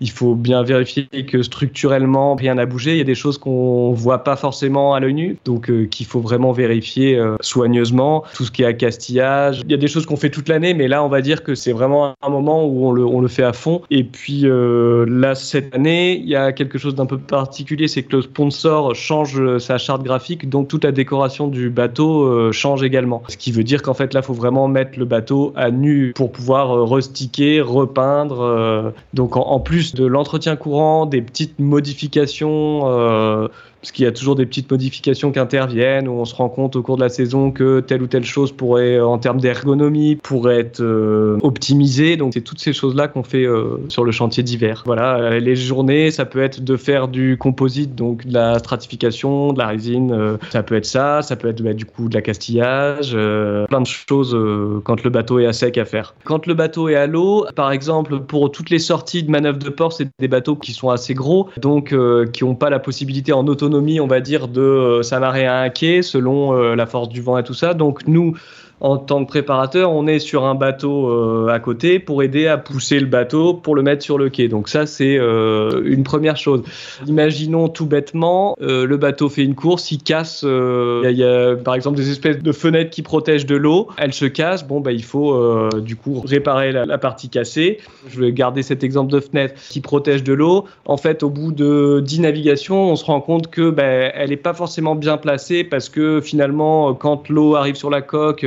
il 0.00 0.10
faut 0.10 0.34
bien 0.34 0.62
vérifier 0.62 1.06
que 1.26 1.42
structurellement 1.42 2.34
rien 2.34 2.54
n'a 2.54 2.66
bougé. 2.66 2.92
Il 2.92 2.98
y 2.98 3.02
a 3.02 3.04
des 3.04 3.14
choses 3.14 3.38
qu'on 3.38 3.92
voit 3.92 4.24
pas 4.24 4.36
forcément 4.36 4.94
à 4.94 5.00
l'œil 5.00 5.14
nu, 5.14 5.36
donc 5.44 5.70
euh, 5.70 5.86
qu'il 5.86 6.06
faut 6.06 6.20
vraiment 6.20 6.52
vérifier 6.52 7.16
euh, 7.16 7.36
soigneusement. 7.40 8.24
Tout 8.34 8.44
ce 8.44 8.50
qui 8.50 8.62
est 8.62 8.66
accastillage, 8.66 9.62
il 9.64 9.70
y 9.70 9.74
a 9.74 9.76
des 9.76 9.88
choses 9.88 10.06
qu'on 10.06 10.16
fait 10.16 10.30
toute 10.30 10.48
l'année, 10.48 10.74
mais 10.74 10.88
là 10.88 11.04
on 11.04 11.08
va 11.08 11.20
dire 11.20 11.42
que 11.42 11.54
c'est 11.54 11.72
vraiment 11.72 12.14
un 12.22 12.28
moment 12.28 12.64
où 12.64 12.86
on 12.86 13.20
le, 13.20 13.28
fait 13.28 13.42
à 13.42 13.52
fond. 13.52 13.82
Et 13.90 14.04
puis 14.04 14.42
euh, 14.44 15.04
là 15.08 15.34
cette 15.34 15.74
année, 15.74 16.16
il 16.16 16.28
y 16.28 16.36
a 16.36 16.52
quelque 16.52 16.78
chose 16.78 16.94
d'un 16.94 17.06
peu 17.06 17.18
particulier, 17.18 17.86
c'est 17.88 18.02
que 18.02 18.16
le 18.16 18.22
sponsor 18.22 18.94
change 18.94 19.58
sa 19.58 19.78
charte 19.78 20.02
graphique, 20.02 20.48
donc 20.48 20.68
toute 20.68 20.84
la 20.84 20.92
décoration 20.92 21.48
du 21.48 21.70
bateau 21.70 22.50
change 22.52 22.82
également. 22.82 23.22
Ce 23.28 23.36
qui 23.36 23.52
veut 23.52 23.64
dire 23.64 23.82
qu'en 23.82 23.94
fait 23.94 24.14
là, 24.14 24.22
faut 24.22 24.34
vraiment 24.34 24.68
mettre 24.68 24.98
le 24.98 25.04
bateau 25.04 25.52
à 25.56 25.70
nu 25.70 26.12
pour 26.14 26.32
pouvoir 26.32 26.88
restiquer, 26.88 27.60
repeindre. 27.60 28.92
donc 29.14 29.36
en, 29.36 29.60
plus 29.60 29.69
plus 29.70 29.94
de 29.94 30.04
l'entretien 30.04 30.56
courant, 30.56 31.06
des 31.06 31.22
petites 31.22 31.60
modifications 31.60 32.88
euh, 32.88 33.46
parce 33.80 33.92
qu'il 33.92 34.04
y 34.04 34.08
a 34.08 34.12
toujours 34.12 34.36
des 34.36 34.44
petites 34.44 34.70
modifications 34.70 35.32
qui 35.32 35.38
interviennent, 35.38 36.06
où 36.06 36.12
on 36.12 36.24
se 36.24 36.34
rend 36.34 36.50
compte 36.50 36.76
au 36.76 36.82
cours 36.82 36.96
de 36.96 37.02
la 37.02 37.08
saison 37.08 37.50
que 37.50 37.80
telle 37.80 38.02
ou 38.02 38.06
telle 38.06 38.24
chose 38.24 38.52
pourrait, 38.52 39.00
en 39.00 39.18
termes 39.18 39.40
d'ergonomie, 39.40 40.16
pourrait 40.16 40.60
être 40.60 40.80
euh, 40.80 41.38
optimisée. 41.42 42.16
Donc 42.16 42.34
c'est 42.34 42.42
toutes 42.42 42.60
ces 42.60 42.74
choses-là 42.74 43.08
qu'on 43.08 43.22
fait 43.22 43.44
euh, 43.44 43.78
sur 43.88 44.04
le 44.04 44.12
chantier 44.12 44.42
d'hiver. 44.42 44.82
Voilà, 44.84 45.16
euh, 45.16 45.40
les 45.40 45.56
journées, 45.56 46.10
ça 46.10 46.26
peut 46.26 46.42
être 46.42 46.62
de 46.62 46.76
faire 46.76 47.08
du 47.08 47.38
composite, 47.38 47.94
donc 47.94 48.26
de 48.26 48.34
la 48.34 48.58
stratification, 48.58 49.54
de 49.54 49.58
la 49.58 49.68
résine, 49.68 50.36
ça 50.50 50.62
peut 50.62 50.74
être 50.74 50.84
ça, 50.84 51.22
ça 51.22 51.36
peut 51.36 51.48
être 51.48 51.62
bah, 51.62 51.72
du 51.72 51.86
coup 51.86 52.08
de 52.08 52.14
la 52.14 52.22
castillage, 52.22 53.12
plein 53.12 53.80
de 53.80 53.86
choses 53.86 54.36
quand 54.84 55.02
le 55.02 55.10
bateau 55.10 55.38
est 55.38 55.46
à 55.46 55.52
sec 55.52 55.78
à 55.78 55.84
faire. 55.84 56.14
Quand 56.24 56.46
le 56.46 56.54
bateau 56.54 56.88
est 56.88 56.96
à 56.96 57.06
l'eau, 57.06 57.46
par 57.56 57.72
exemple, 57.72 58.20
pour 58.20 58.50
toutes 58.50 58.70
les 58.70 58.78
sorties 58.78 59.22
de 59.22 59.30
manœuvre 59.30 59.58
de 59.58 59.70
port, 59.70 59.92
c'est 59.92 60.08
des 60.18 60.28
bateaux 60.28 60.56
qui 60.56 60.72
sont 60.72 60.90
assez 60.90 61.14
gros, 61.14 61.48
donc 61.56 61.94
qui 62.32 62.44
n'ont 62.44 62.54
pas 62.54 62.68
la 62.68 62.78
possibilité 62.78 63.32
en 63.32 63.46
autonomie 63.46 63.69
on 63.74 64.06
va 64.06 64.20
dire, 64.20 64.48
de 64.48 64.60
euh, 64.60 65.02
s'amarrer 65.02 65.46
à 65.46 65.60
un 65.60 65.70
quai 65.70 66.02
selon 66.02 66.54
euh, 66.54 66.74
la 66.74 66.86
force 66.86 67.08
du 67.08 67.20
vent 67.20 67.38
et 67.38 67.44
tout 67.44 67.54
ça. 67.54 67.74
Donc 67.74 68.06
nous, 68.06 68.36
en 68.80 68.96
tant 68.96 69.24
que 69.24 69.28
préparateur, 69.28 69.92
on 69.92 70.06
est 70.06 70.18
sur 70.18 70.44
un 70.44 70.54
bateau 70.54 71.10
euh, 71.10 71.48
à 71.48 71.60
côté 71.60 71.98
pour 71.98 72.22
aider 72.22 72.46
à 72.46 72.56
pousser 72.56 72.98
le 72.98 73.06
bateau 73.06 73.52
pour 73.52 73.76
le 73.76 73.82
mettre 73.82 74.02
sur 74.02 74.16
le 74.16 74.30
quai. 74.30 74.48
Donc 74.48 74.68
ça, 74.68 74.86
c'est 74.86 75.18
euh, 75.18 75.82
une 75.84 76.02
première 76.02 76.38
chose. 76.38 76.62
Imaginons 77.06 77.68
tout 77.68 77.86
bêtement, 77.86 78.56
euh, 78.62 78.86
le 78.86 78.96
bateau 78.96 79.28
fait 79.28 79.42
une 79.42 79.54
course, 79.54 79.90
il 79.90 80.02
casse, 80.02 80.42
il 80.42 81.16
y, 81.16 81.24
a 81.24 81.56
par 81.56 81.74
exemple 81.74 81.96
des 81.96 82.10
espèces 82.10 82.38
de 82.38 82.52
fenêtres 82.52 82.90
qui 82.90 83.02
protègent 83.02 83.46
de 83.46 83.56
l'eau, 83.56 83.88
elles 83.98 84.14
se 84.14 84.24
cassent, 84.24 84.66
bon 84.66 84.80
bah 84.80 84.92
il 84.92 85.04
faut 85.04 85.70
du 85.80 85.96
coup 85.96 86.20
réparer 86.20 86.72
la, 86.72 86.98
partie 86.98 87.28
cassée. 87.28 87.78
Je 88.08 88.20
vais 88.20 88.32
garder 88.32 88.62
cet 88.62 88.82
exemple 88.82 89.12
de 89.12 89.20
fenêtre 89.20 89.54
qui 89.68 89.80
protège 89.80 90.24
de 90.24 90.32
l'eau. 90.32 90.64
En 90.86 90.96
fait, 90.96 91.22
au 91.22 91.30
bout 91.30 91.52
de 91.52 92.00
10 92.04 92.20
navigations, 92.20 92.90
on 92.90 92.96
se 92.96 93.04
rend 93.04 93.20
compte 93.20 93.48
que 93.48 93.70
bah, 93.70 93.84
elle 93.84 94.30
n'est 94.30 94.36
pas 94.36 94.54
forcément 94.54 94.94
bien 94.94 95.16
placée 95.16 95.64
parce 95.64 95.88
que 95.88 96.20
finalement, 96.20 96.94
quand 96.94 97.28
l'eau 97.28 97.56
arrive 97.56 97.74
sur 97.74 97.90
la 97.90 98.02
coque, 98.02 98.46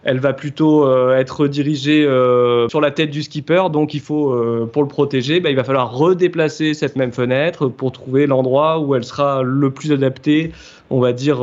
elle 0.03 0.19
va 0.19 0.33
plutôt 0.33 0.85
euh, 0.85 1.17
être 1.17 1.47
dirigée 1.47 2.05
euh, 2.05 2.67
sur 2.69 2.81
la 2.81 2.91
tête 2.91 3.11
du 3.11 3.21
skipper. 3.21 3.69
Donc 3.71 3.93
il 3.93 3.99
faut, 3.99 4.31
euh, 4.31 4.69
pour 4.71 4.81
le 4.81 4.87
protéger, 4.87 5.39
bah, 5.39 5.49
il 5.49 5.55
va 5.55 5.63
falloir 5.63 5.95
redéplacer 5.95 6.73
cette 6.73 6.95
même 6.95 7.11
fenêtre 7.11 7.67
pour 7.67 7.91
trouver 7.91 8.25
l'endroit 8.25 8.79
où 8.79 8.95
elle 8.95 9.03
sera 9.03 9.43
le 9.43 9.69
plus 9.71 9.91
adaptée 9.91 10.51
on 10.93 10.99
va 10.99 11.13
dire, 11.13 11.39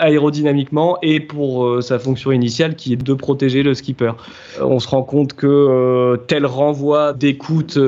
aérodynamiquement 0.00 0.98
et 1.02 1.20
pour 1.20 1.80
sa 1.84 2.00
fonction 2.00 2.32
initiale 2.32 2.74
qui 2.74 2.92
est 2.92 2.96
de 2.96 3.14
protéger 3.14 3.62
le 3.62 3.74
skipper. 3.74 4.10
On 4.60 4.80
se 4.80 4.88
rend 4.88 5.04
compte 5.04 5.34
que 5.34 6.18
tel 6.26 6.44
renvoi 6.46 7.12
d'écoute 7.12 7.78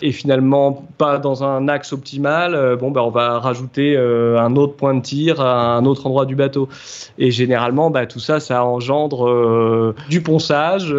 est 0.00 0.10
finalement 0.12 0.86
pas 0.96 1.18
dans 1.18 1.44
un 1.44 1.68
axe 1.68 1.92
optimal. 1.92 2.78
bon, 2.80 2.90
ben, 2.90 3.02
on 3.02 3.10
va 3.10 3.38
rajouter 3.38 3.98
un 3.98 4.56
autre 4.56 4.72
point 4.72 4.94
de 4.94 5.02
tir 5.02 5.38
à 5.42 5.76
un 5.76 5.84
autre 5.84 6.06
endroit 6.06 6.24
du 6.24 6.34
bateau. 6.34 6.70
Et 7.18 7.30
généralement, 7.30 7.90
bah, 7.90 8.06
tout 8.06 8.20
ça, 8.20 8.40
ça 8.40 8.64
engendre 8.64 9.28
du 10.08 10.22
ponçage, 10.22 10.94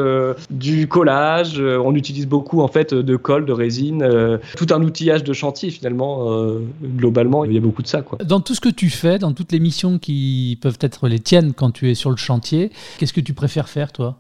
du 0.50 0.88
collage. 0.88 1.60
on 1.60 1.96
utilise 1.96 2.28
beaucoup 2.28 2.62
en 2.62 2.68
fait 2.68 2.94
de 2.94 3.16
colle, 3.16 3.46
de 3.46 3.54
résine, 3.54 4.40
tout 4.58 4.68
un 4.72 4.82
outillage 4.82 5.24
de 5.24 5.34
chantier 5.34 5.70
finalement. 5.70 6.26
globalement, 6.84 7.46
il 7.46 7.54
y 7.54 7.58
a 7.58 7.62
beaucoup 7.62 7.82
de 7.82 7.88
ça. 7.88 8.02
Quoi. 8.02 8.18
Dans 8.24 8.40
tout 8.40 8.56
ce 8.56 8.62
que 8.62 8.70
tu 8.70 8.90
fais, 8.90 9.20
dans 9.20 9.34
toutes 9.34 9.52
les 9.52 9.60
missions 9.60 10.00
qui 10.00 10.58
peuvent 10.62 10.78
être 10.82 11.08
les 11.08 11.20
tiennes 11.20 11.54
quand 11.54 11.72
tu 11.72 11.90
es 11.90 11.96
sur 11.96 12.10
le 12.10 12.18
chantier, 12.18 12.72
qu'est-ce 12.98 13.14
que 13.14 13.22
tu 13.22 13.34
préfères 13.34 13.70
faire 13.70 13.92
toi? 13.92 14.18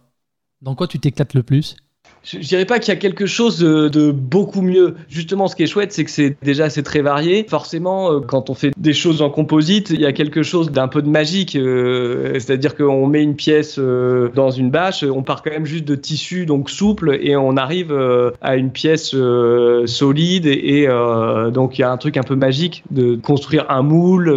Dans 0.61 0.75
quoi 0.75 0.87
tu 0.87 0.99
t'éclates 0.99 1.33
le 1.33 1.43
plus? 1.43 1.75
Je, 2.23 2.37
dirais 2.39 2.65
pas 2.65 2.79
qu'il 2.79 2.93
y 2.93 2.97
a 2.97 2.99
quelque 2.99 3.25
chose 3.25 3.59
de, 3.59 4.11
beaucoup 4.11 4.61
mieux. 4.61 4.95
Justement, 5.09 5.47
ce 5.47 5.55
qui 5.55 5.63
est 5.63 5.67
chouette, 5.67 5.93
c'est 5.93 6.03
que 6.03 6.11
c'est 6.11 6.35
déjà 6.41 6.69
c'est 6.69 6.83
très 6.83 7.01
varié. 7.01 7.45
Forcément, 7.47 8.11
euh, 8.11 8.19
quand 8.19 8.49
on 8.49 8.53
fait 8.53 8.71
des 8.77 8.93
choses 8.93 9.21
en 9.21 9.29
composite, 9.29 9.89
il 9.89 10.01
y 10.01 10.05
a 10.05 10.11
quelque 10.11 10.43
chose 10.43 10.71
d'un 10.71 10.87
peu 10.87 11.01
de 11.01 11.09
magique. 11.09 11.55
Euh, 11.55 12.33
c'est-à-dire 12.33 12.75
qu'on 12.75 13.07
met 13.07 13.23
une 13.23 13.35
pièce 13.35 13.77
euh, 13.79 14.29
dans 14.35 14.51
une 14.51 14.69
bâche, 14.69 15.03
on 15.03 15.23
part 15.23 15.43
quand 15.43 15.51
même 15.51 15.65
juste 15.65 15.85
de 15.85 15.95
tissu 15.95 16.45
donc 16.45 16.69
souple 16.69 17.17
et 17.21 17.35
on 17.35 17.57
arrive 17.57 17.95
à 18.41 18.55
une 18.55 18.71
pièce 18.71 19.15
solide 19.85 20.45
et, 20.45 20.87
donc 21.51 21.77
il 21.77 21.81
y 21.81 21.83
a 21.83 21.91
un 21.91 21.97
truc 21.97 22.17
un 22.17 22.23
peu 22.23 22.35
magique 22.35 22.83
de 22.91 23.15
construire 23.15 23.65
un 23.69 23.81
moule 23.81 24.29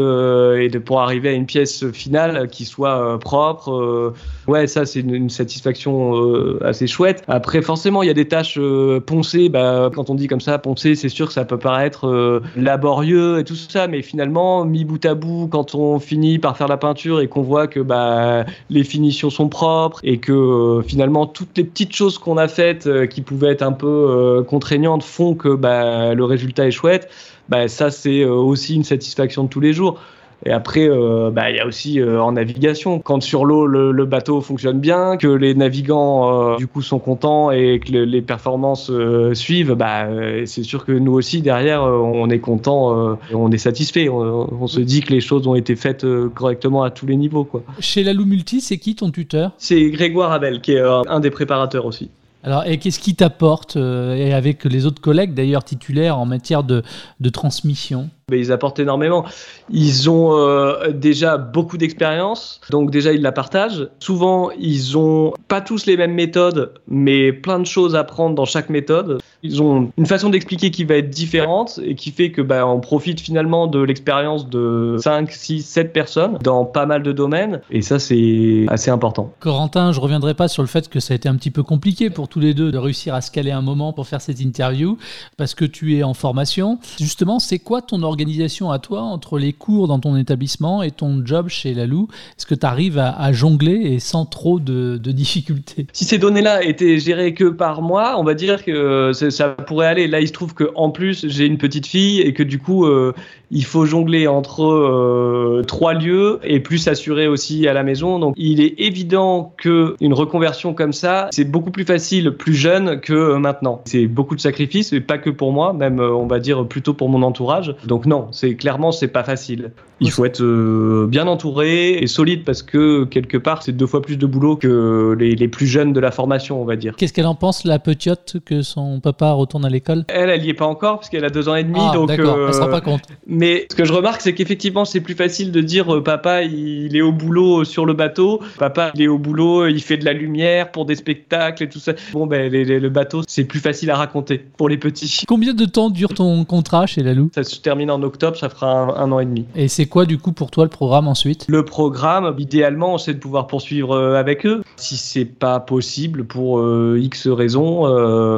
et 0.59 0.69
de 0.69 0.79
pour 0.79 1.01
arriver 1.01 1.31
à 1.31 1.33
une 1.33 1.47
pièce 1.47 1.91
finale 1.93 2.49
qui 2.49 2.65
soit 2.65 3.19
propre. 3.19 4.13
ouais, 4.47 4.67
ça 4.67 4.85
c'est 4.85 5.01
une, 5.01 5.15
une, 5.15 5.31
satisfaction 5.31 6.61
assez 6.63 6.87
chouette. 6.87 7.23
Après 7.29 7.63
forcément, 7.73 8.03
il 8.03 8.07
y 8.07 8.11
a 8.11 8.15
des 8.15 8.29
tâches 8.29 8.59
euh, 8.59 9.01
poncées. 9.01 9.49
Bah, 9.49 9.91
quand 9.95 10.11
on 10.11 10.15
dit 10.15 10.27
comme 10.27 10.43
ça, 10.43 10.59
poncer, 10.59 10.95
c'est 10.95 11.09
sûr 11.09 11.27
que 11.27 11.33
ça 11.33 11.47
peut 11.47 11.57
paraître 11.57 12.07
euh, 12.07 12.43
laborieux 12.55 13.39
et 13.39 13.45
tout 13.45 13.55
ça, 13.55 13.89
mais 13.89 14.03
finalement, 14.03 14.67
mis 14.67 14.85
bout 14.85 15.03
à 15.07 15.15
bout, 15.15 15.49
quand 15.51 15.75
on 15.75 15.99
finit 15.99 16.39
par 16.39 16.59
faire 16.59 16.69
la 16.69 16.77
peinture 16.77 17.23
et 17.23 17.29
qu'on 17.29 17.41
voit 17.41 17.69
que 17.69 17.81
bah, 17.81 18.45
les 18.69 18.85
finitions 18.85 19.31
sont 19.31 19.49
propres 19.49 20.01
et 20.03 20.19
que 20.19 20.33
euh, 20.33 20.83
finalement, 20.83 21.25
toutes 21.25 21.57
les 21.57 21.65
petites 21.65 21.95
choses 21.95 22.19
qu'on 22.19 22.37
a 22.37 22.47
faites 22.47 22.87
qui 23.09 23.23
pouvaient 23.23 23.53
être 23.53 23.63
un 23.63 23.73
peu 23.73 24.45
contraignantes 24.47 25.03
font 25.03 25.35
que 25.35 25.55
bah, 25.55 26.13
le 26.13 26.25
résultat 26.27 26.67
est 26.67 26.73
chouette, 26.73 27.09
bah, 27.49 27.69
ça, 27.69 27.91
c'est 27.91 28.27
aussi 28.27 28.75
une 28.75 28.85
satisfaction 28.85 29.45
de 29.45 29.49
tous 29.49 29.61
les 29.61 29.73
jours. 29.73 29.99
Et 30.45 30.51
après, 30.51 30.89
euh, 30.89 31.31
bah, 31.31 31.51
il 31.51 31.57
y 31.57 31.61
a 31.61 31.67
aussi 31.67 32.01
euh, 32.01 32.21
en 32.21 32.33
navigation, 32.33 32.99
quand 32.99 33.23
sur 33.23 33.45
l'eau 33.45 33.67
le, 33.67 34.05
bateau 34.05 34.41
fonctionne 34.41 34.81
bien, 34.81 35.17
que 35.17 35.29
les 35.29 35.55
navigants 35.55 36.53
euh, 36.53 36.57
du 36.57 36.67
coup 36.67 36.83
sont 36.83 36.99
contents 36.99 37.51
et 37.51 37.79
que 37.79 37.93
les 37.93 38.23
performances 38.23 38.91
suivent, 39.35 39.75
bah, 39.75 40.09
c'est 40.45 40.65
sûr 40.65 40.85
que 40.85 40.93
nous 40.93 41.13
aussi 41.13 41.41
derrière, 41.43 41.83
on 41.83 42.29
est 42.31 42.41
content, 42.41 43.17
on 43.33 43.51
est 43.53 43.59
satisfait. 43.59 44.09
On, 44.09 44.67
se 44.67 44.81
dit 44.81 45.01
que 45.01 45.13
les 45.13 45.21
choses 45.21 45.47
ont 45.47 45.55
été 45.55 45.77
faites 45.77 46.07
correctement 46.35 46.83
à 46.83 46.91
tous 46.91 47.07
les 47.07 47.17
niveaux. 47.17 47.45
Quoi. 47.45 47.63
Chez 47.79 48.03
Lalou 48.05 48.25
Multi, 48.25 48.61
c'est 48.61 48.79
qui 48.79 48.95
ton 48.95 49.11
tuteur? 49.11 49.53
C'est 49.59 49.91
Grégoire 49.91 50.33
Abel, 50.33 50.61
qui 50.61 50.73
est 50.73 50.81
un 50.81 51.21
des 51.21 51.31
préparateurs 51.31 51.87
aussi. 51.87 52.11
Alors, 52.45 52.65
et 52.67 52.79
qu'est-ce 52.79 52.99
qui 52.99 53.15
t'apporte, 53.15 53.77
et 53.77 54.33
avec 54.33 54.65
les 54.65 54.87
autres 54.87 55.01
collègues 55.01 55.35
d'ailleurs 55.35 55.65
titulaires 55.65 56.19
en 56.19 56.27
matière 56.27 56.65
de, 56.65 56.83
de 57.21 57.29
transmission? 57.29 58.11
Ils 58.31 58.53
apportent 58.53 58.79
énormément. 58.79 59.25
Ils 59.71 60.09
ont 60.11 60.37
euh, 60.37 60.91
déjà 60.93 61.37
beaucoup 61.37 61.77
d'expérience, 61.77 62.61
donc 62.71 62.91
déjà 62.91 63.13
ils 63.13 63.23
la 63.23 63.33
partagent. 63.33 63.89
Souvent, 63.99 64.51
ils 64.59 64.97
ont 64.97 65.33
pas 65.49 65.61
tous 65.61 65.87
les 65.87 65.97
mêmes 65.97 66.15
méthodes, 66.15 66.75
mais 66.89 67.33
plein 67.33 67.59
de 67.59 67.67
choses 67.67 67.95
à 67.97 68.05
prendre 68.05 68.35
dans 68.35 68.45
chaque 68.45 68.71
méthode. 68.71 69.21
Ils 69.43 69.63
ont 69.63 69.91
une 69.99 70.07
façon 70.07 70.31
d'expliquer 70.31 70.71
qui 70.71 70.85
va 70.85 70.97
être 70.97 71.11
différente 71.11 71.81
et 71.83 71.95
qui 71.95 72.13
fait 72.13 72.31
que 72.31 72.43
bah, 72.43 72.67
on 72.67 72.81
profite 72.81 73.21
finalement 73.21 73.67
de 73.67 73.81
l'expérience 73.81 74.49
de 74.49 74.97
5, 75.01 75.31
6, 75.31 75.63
7 75.63 75.93
personnes 75.93 76.39
dans 76.43 76.65
pas 76.65 76.87
mal 76.87 77.03
de 77.03 77.13
domaines 77.13 77.61
et 77.71 77.83
ça 77.83 77.99
c'est 77.99 78.67
assez 78.69 78.91
important. 78.91 79.33
Corentin, 79.41 79.93
je 79.93 80.01
reviendrai 80.01 80.35
pas 80.35 80.47
sur 80.47 80.63
le 80.63 80.69
fait 80.69 80.89
que 80.89 81.01
ça 81.01 81.15
a 81.15 81.17
été 81.17 81.29
un 81.29 81.35
petit 81.35 81.51
peu 81.51 81.65
compliqué 81.65 82.09
pour 82.09 82.29
tous 82.29 82.39
les 82.39 82.55
deux 82.55 82.71
de 82.71 82.79
réussir 82.79 83.15
à 83.15 83.21
se 83.21 83.31
caler 83.31 83.51
un 83.51 83.63
moment 83.63 83.93
pour 83.93 84.07
faire 84.07 84.21
cette 84.21 84.41
interview 84.41 84.97
parce 85.37 85.55
que 85.55 85.65
tu 85.65 85.97
es 85.97 86.05
en 86.05 86.15
formation. 86.15 86.79
Justement, 86.99 87.41
c'est 87.41 87.59
quoi 87.59 87.83
ton 87.83 88.03
organisation 88.03 88.12
organisation 88.13 88.71
à 88.71 88.79
toi 88.79 89.01
entre 89.01 89.39
les 89.39 89.53
cours 89.53 89.89
dans 89.89 89.99
ton 89.99 90.17
établissement 90.17 90.83
et 90.83 90.91
ton 90.91 91.23
job 91.25 91.49
chez 91.49 91.75
Lalou? 91.75 92.09
Est-ce 92.39 92.47
que 92.47 92.55
tu 92.55 92.67
arrives 92.67 92.99
à, 92.99 93.33
jongler 93.33 93.73
et 93.73 93.99
sans 93.99 94.27
trop 94.27 94.61
de, 94.61 94.99
difficultés? 94.99 95.87
Si 95.93 96.05
ces 96.05 96.19
données-là 96.19 96.63
étaient 96.63 96.99
gérées 96.99 97.35
que 97.35 97.45
par 97.45 97.83
moi, 97.83 98.15
on 98.19 98.25
va 98.25 98.35
dire 98.35 98.65
que 98.65 99.13
ça 99.13 99.49
pourrait 99.49 99.87
aller. 99.87 100.07
Là, 100.07 100.21
il 100.21 100.29
se 100.29 100.33
trouve 100.33 100.55
qu'en 100.55 100.91
plus, 100.91 101.27
j'ai 101.29 101.47
une 101.47 101.59
petite 101.59 101.87
fille 101.87 102.21
et 102.21 102.35
que 102.35 102.43
du 102.43 102.59
coup, 102.59 102.85
euh, 102.85 103.13
il 103.51 103.65
faut 103.65 103.85
jongler 103.85 104.27
entre 104.27 104.65
euh, 104.65 105.63
trois 105.67 105.95
lieux 105.95 106.41
et 106.43 106.61
plus 106.61 106.79
s'assurer 106.79 107.29
aussi 107.29 107.67
à 107.67 107.73
la 107.73 107.83
maison. 107.83 108.19
Donc, 108.19 108.35
il 108.37 108.61
est 108.61 108.75
évident 108.79 109.55
que 109.57 109.97
une 110.01 110.15
reconversion 110.15 110.75
comme 110.75 110.93
ça, 110.93 111.29
c'est 111.33 111.45
beaucoup 111.45 111.71
plus 111.71 111.85
facile 111.85 112.33
plus 112.33 112.55
jeune 112.55 113.01
que 113.01 113.37
maintenant. 113.37 113.81
C'est 113.85 114.07
beaucoup 114.07 114.37
de 114.37 114.41
sacrifices, 114.41 114.93
et 114.93 115.01
pas 115.01 115.19
que 115.19 115.31
pour 115.31 115.53
moi, 115.53 115.73
même 115.73 116.01
on 116.01 116.27
va 116.27 116.39
dire 116.39 116.67
plutôt 116.67 116.95
pour 116.95 117.09
mon 117.09 117.23
entourage. 117.23 117.75
Donc 117.87 118.02
non, 118.07 118.31
c'est 118.33 118.57
clairement 118.57 118.93
c'est 118.93 119.09
pas 119.09 119.25
facile. 119.25 119.73
Il 120.03 120.11
faut 120.11 120.25
être 120.25 120.43
euh, 120.43 121.07
bien 121.09 121.27
entouré 121.27 121.95
et 121.95 122.07
solide 122.07 122.45
parce 122.45 122.63
que 122.63 123.05
quelque 123.05 123.37
part 123.37 123.63
c'est 123.63 123.73
deux 123.73 123.87
fois 123.87 124.03
plus 124.03 124.17
de 124.17 124.27
boulot 124.27 124.57
que 124.57 125.17
les, 125.19 125.49
plus 125.49 125.67
jeunes 125.67 125.93
de 125.93 126.01
la 126.01 126.11
formation, 126.11 126.61
on 126.61 126.65
va 126.65 126.77
dire. 126.77 126.95
Qu'est-ce 126.97 127.13
qu'elle 127.13 127.27
en 127.27 127.35
pense 127.35 127.65
la 127.65 127.79
petite 127.79 128.39
que 128.45 128.63
son 128.63 129.01
papa 129.01 129.33
retourne 129.33 129.65
à 129.65 129.69
l'école? 129.69 130.05
Elle, 130.09 130.31
elle 130.31 130.45
y 130.45 130.51
est 130.51 130.55
pas 130.55 130.67
encore 130.67 130.97
parce 130.97 131.09
qu'elle 131.09 131.25
a 131.25 131.31
deux 131.31 131.49
ans 131.49 131.55
et 131.55 131.65
demi, 131.65 131.79
ah, 131.81 131.93
donc 131.95 132.11
elle 132.11 132.25
se 132.25 132.61
rend 132.61 132.69
pas 132.69 132.81
compte. 132.81 133.03
Mais 133.27 133.67
ce 133.71 133.77
que 133.77 133.85
je 133.85 133.93
remarque, 133.93 134.21
c'est 134.21 134.35
qu'effectivement, 134.35 134.85
c'est 134.85 135.01
plus 135.01 135.15
facile 135.15 135.53
de 135.53 135.61
dire 135.61 135.95
euh, 135.95 136.03
papa, 136.03 136.43
il 136.43 136.97
est 136.97 137.03
au 137.03 137.13
boulot 137.13 137.65
sur 137.65 137.87
le 137.87 137.93
bateau, 137.93 138.41
papa, 138.59 138.93
il 138.95 139.03
est 139.03 139.09
au 139.09 139.19
boulot, 139.19 139.67
il 139.67 139.81
fait 139.81 139.97
de 139.97 140.05
la 140.05 140.13
lumière 140.13 140.71
pour 140.71 140.85
des 140.85 140.95
spectacles 140.95 141.65
et 141.65 141.69
tout 141.69 141.79
ça. 141.79 141.93
Bon, 142.13 142.27
ben, 142.27 142.51
le 142.51 142.89
bateau, 142.89 143.23
c'est 143.27 143.45
plus 143.45 143.61
facile 143.61 143.91
à 143.91 143.97
raconter 143.97 144.39
pour 144.39 144.69
les 144.69 144.79
petits. 144.79 145.23
Combien 145.27 145.55
de 145.55 145.65
temps 145.65 145.91
dure 145.91 146.15
ton 146.15 146.45
contrat 146.45 146.87
chez 146.87 147.03
Lalou? 147.03 147.31
Ça 147.35 147.45
se 147.45 147.61
termine 147.61 147.91
en 147.91 148.03
octobre, 148.03 148.37
ça 148.37 148.49
fera 148.49 149.01
un, 149.01 149.13
an 149.13 149.21
et 149.21 149.25
demi. 149.25 149.45
Et 149.55 149.69
c'est 149.69 149.87
quoi, 149.93 150.07
du 150.07 150.19
coup, 150.19 150.33
pour 150.33 150.51
toi, 150.51 150.65
le 150.65 150.71
programme 150.71 151.07
ensuite? 151.07 151.47
Le 151.49 151.65
programme, 151.65 152.35
idéalement, 152.39 152.99
c'est 152.99 153.15
de 153.15 153.19
pouvoir 153.19 153.47
poursuivre 153.47 153.95
euh, 153.95 154.19
avec 154.19 154.47
eux. 154.47 154.63
Si 154.77 154.97
c'est 154.97 155.25
pas 155.25 155.61
possible 155.61 156.25
pour 156.25 156.59
euh, 156.59 156.99
X 157.01 157.29
raisons, 157.29 157.87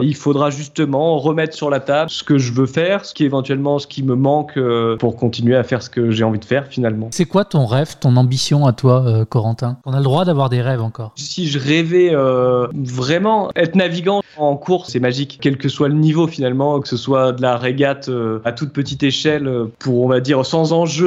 il 0.00 0.16
faudra 0.16 0.50
justement 0.50 1.18
remettre 1.18 1.54
sur 1.54 1.70
la 1.70 1.80
table 1.80 2.10
ce 2.10 2.22
que 2.22 2.38
je 2.38 2.52
veux 2.52 2.66
faire, 2.66 3.04
ce 3.04 3.14
qui 3.14 3.22
est 3.22 3.26
éventuellement 3.26 3.78
ce 3.78 3.86
qui 3.86 4.02
me 4.02 4.14
manque 4.14 4.58
pour 4.98 5.16
continuer 5.16 5.56
à 5.56 5.62
faire 5.62 5.82
ce 5.82 5.90
que 5.90 6.10
j'ai 6.10 6.24
envie 6.24 6.38
de 6.38 6.44
faire 6.44 6.66
finalement. 6.66 7.08
C'est 7.12 7.24
quoi 7.24 7.44
ton 7.44 7.66
rêve, 7.66 7.96
ton 8.00 8.16
ambition 8.16 8.66
à 8.66 8.72
toi, 8.72 9.04
euh, 9.06 9.24
Corentin? 9.24 9.78
On 9.84 9.92
a 9.92 9.98
le 9.98 10.04
droit 10.04 10.24
d'avoir 10.24 10.48
des 10.48 10.60
rêves 10.60 10.82
encore. 10.82 11.12
Si 11.16 11.46
je 11.46 11.58
rêvais 11.58 12.10
euh, 12.12 12.66
vraiment 12.74 13.50
être 13.56 13.74
navigant 13.74 14.22
en 14.36 14.56
course, 14.56 14.90
c'est 14.90 15.00
magique, 15.00 15.38
quel 15.40 15.56
que 15.56 15.68
soit 15.68 15.88
le 15.88 15.94
niveau 15.94 16.26
finalement, 16.26 16.80
que 16.80 16.88
ce 16.88 16.96
soit 16.96 17.32
de 17.32 17.42
la 17.42 17.56
régate 17.56 18.08
euh, 18.08 18.40
à 18.44 18.52
toute 18.52 18.72
petite 18.72 19.02
échelle, 19.02 19.48
pour 19.78 20.02
on 20.02 20.08
va 20.08 20.20
dire 20.20 20.44
sans 20.44 20.72
enjeu 20.72 21.06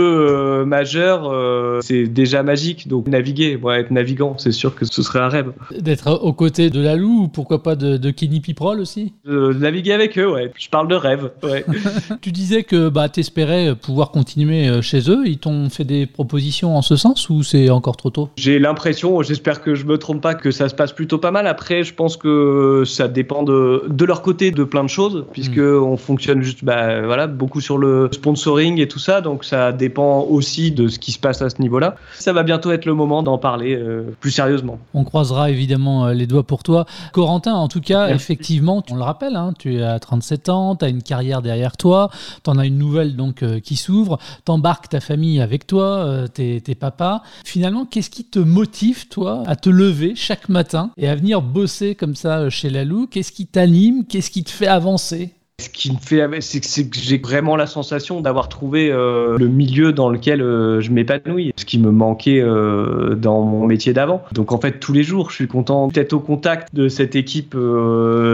majeur, 0.66 1.82
c'est 1.82 2.04
déjà 2.04 2.44
magique. 2.44 2.88
Donc 2.88 3.08
naviguer, 3.08 3.60
être 3.76 3.92
navigant, 3.92 4.36
c'est 4.38 4.52
sûr 4.52 4.76
que 4.76 4.86
ce 4.86 5.02
serait 5.02 5.20
un 5.20 5.30
rêve. 5.30 5.52
D'être 5.78 6.12
aux 6.12 6.34
côtés 6.34 6.70
de 6.70 6.82
la 6.82 6.96
Lou 6.96 7.24
ou 7.24 7.28
pourquoi 7.28 7.64
pas 7.64 7.76
de, 7.76 7.98
de 7.98 8.12
Kenny 8.12 8.40
Piprol 8.40 8.80
aussi? 8.80 9.14
Naviguer 9.26 9.94
avec 9.94 10.18
eux, 10.18 10.30
ouais. 10.30 10.52
Je 10.58 10.70
parle 10.70 10.88
de 10.88 10.96
rêve. 10.96 11.32
Ouais. 11.44 11.66
tu 12.22 12.32
disais 12.32 12.64
que 12.64 12.90
bah, 12.90 13.10
t'espérais 13.10 13.76
pouvoir 13.76 14.12
continuer 14.12 14.68
euh, 14.68 14.82
chez 14.82 15.10
eux 15.10 15.24
Ils 15.26 15.38
t'ont 15.38 15.70
fait 15.70 15.84
des 15.84 16.06
propositions 16.06 16.78
en 16.78 16.82
ce 16.82 16.96
sens 16.96 17.30
ou 17.30 17.44
c'est 17.44 17.70
encore 17.70 17.98
trop 17.98 18.10
tôt? 18.10 18.30
J'ai 18.38 18.60
l'impression, 18.60 19.22
j'espère 19.22 19.62
que 19.62 19.76
je 19.76 19.86
me 19.86 19.98
trompe 19.98 20.22
pas, 20.22 20.36
que 20.36 20.52
ça 20.52 20.70
se 20.70 20.76
passe 20.76 20.94
plutôt 20.94 21.18
pas 21.18 21.32
mal. 21.32 21.48
Après, 21.48 21.84
je 21.84 21.94
pense 21.94 22.18
que 22.18 22.84
ça 22.86 23.08
dépend 23.08 23.44
de, 23.44 23.84
de 23.88 24.06
leur 24.06 24.22
côté 24.22 24.52
de 24.52 24.64
plein 24.64 24.84
de 24.84 24.90
choses, 24.90 25.26
puisque 25.32 25.58
hmm. 25.58 25.84
on 25.84 25.98
fonctionne 25.98 26.42
juste 26.42 26.64
bah, 26.64 27.02
voilà, 27.02 27.28
beaucoup 27.28 27.62
sur 27.62 27.78
le 27.78 28.10
sponsoring 28.12 28.80
et 28.80 28.88
tout 28.88 29.00
ça, 29.00 29.22
donc 29.22 29.46
ça 29.46 29.72
dépend 29.72 30.27
aussi 30.30 30.72
de 30.72 30.88
ce 30.88 31.00
qui 31.00 31.12
se 31.12 31.20
passe 31.20 31.42
à 31.42 31.50
ce 31.50 31.62
niveau-là. 31.62 31.96
Ça 32.16 32.34
va 32.34 32.44
bientôt 32.44 32.72
être 32.72 32.86
le 32.86 32.94
moment 32.94 33.24
d'en 33.24 33.38
parler 33.38 33.76
euh, 33.76 34.16
plus 34.20 34.32
sérieusement. 34.32 34.80
On 34.94 35.04
croisera 35.04 35.50
évidemment 35.50 36.08
euh, 36.08 36.14
les 36.14 36.28
doigts 36.28 36.44
pour 36.44 36.64
toi. 36.64 36.86
Corentin, 37.14 37.54
en 37.54 37.68
tout 37.68 37.82
cas, 37.82 38.10
effectivement, 38.10 38.84
on 38.90 38.96
le 38.96 39.04
rappelle, 39.04 39.36
hein, 39.36 39.54
tu 39.58 39.82
as 39.82 40.00
37 40.00 40.50
ans, 40.50 40.76
tu 40.76 40.86
as 40.86 40.90
une 40.90 41.04
carrière 41.04 41.42
derrière 41.42 41.78
toi, 41.78 42.10
tu 42.44 42.50
en 42.50 42.58
as 42.58 42.66
une 42.66 42.78
nouvelle 42.78 43.16
donc 43.16 43.44
qui 43.62 43.76
s'ouvre 43.76 44.18
t'embarques 44.46 44.90
ta 44.90 45.00
famille 45.00 45.42
avec 45.42 45.68
toi, 45.68 46.06
euh, 46.06 46.28
tes, 46.28 46.76
papas. 46.76 47.22
Finalement, 47.44 47.86
qu'est-ce 47.86 48.10
qui 48.10 48.26
te 48.26 48.40
motive, 48.40 49.08
toi, 49.08 49.44
à 49.46 49.56
te 49.56 49.70
lever 49.70 50.16
chaque 50.16 50.50
matin 50.50 50.92
et 50.98 51.08
à 51.08 51.16
venir 51.16 51.42
bosser 51.42 51.96
comme 51.96 52.16
ça 52.16 52.40
euh, 52.40 52.50
chez 52.50 52.70
Lalou? 52.70 53.08
Qu'est-ce 53.08 53.32
qui 53.32 53.48
t'anime? 53.48 54.06
Qu'est-ce 54.06 54.32
qui 54.32 54.44
te 54.44 54.52
fait 54.52 54.68
avancer? 54.68 55.34
Ce 55.60 55.70
qui 55.70 55.92
me 55.92 55.98
fait, 55.98 56.24
c'est 56.40 56.88
que 56.88 57.00
j'ai 57.00 57.18
vraiment 57.18 57.56
la 57.56 57.66
sensation 57.66 58.22
d'avoir 58.22 58.48
trouvé 58.48 58.92
euh, 58.92 59.40
le 59.40 59.48
milieu 59.48 59.92
dans 59.92 60.08
lequel 60.08 60.40
euh, 60.40 60.82
je 60.82 60.92
m'épanouis, 60.92 61.52
ce 61.58 61.66
qui 61.66 61.80
me 61.80 61.90
manquait 61.90 62.40
euh, 62.40 63.16
dans 63.16 63.42
mon 63.42 63.66
métier 63.66 63.92
d'avant. 63.92 64.22
Donc 64.34 64.52
en 64.52 64.60
fait, 64.60 64.74
tous 64.74 64.94
les 64.94 65.02
jours, 65.02 65.32
je 65.32 65.36
suis 65.38 65.48
content 65.48 65.88
d'être 65.88 66.14
au 66.14 66.20
contact 66.20 66.76
de 66.76 66.90
cette 66.90 67.16
équipe 67.16 67.58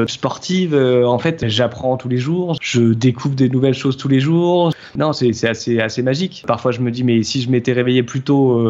sportive. 0.07 0.75
en 0.75 1.17
fait, 1.17 1.47
j'apprends 1.47 1.95
tous 1.95 2.09
les 2.09 2.17
jours, 2.17 2.57
je 2.61 2.91
découvre 2.91 3.35
des 3.35 3.47
nouvelles 3.47 3.73
choses 3.73 3.95
tous 3.95 4.09
les 4.09 4.19
jours. 4.19 4.73
Non, 4.97 5.13
c'est 5.13 5.47
assez, 5.47 5.79
assez 5.79 6.01
magique. 6.01 6.43
Parfois, 6.45 6.71
je 6.71 6.81
me 6.81 6.91
dis, 6.91 7.05
mais 7.05 7.23
si 7.23 7.41
je 7.41 7.49
m'étais 7.49 7.71
réveillé 7.71 8.03
plus 8.03 8.19
tôt, 8.19 8.61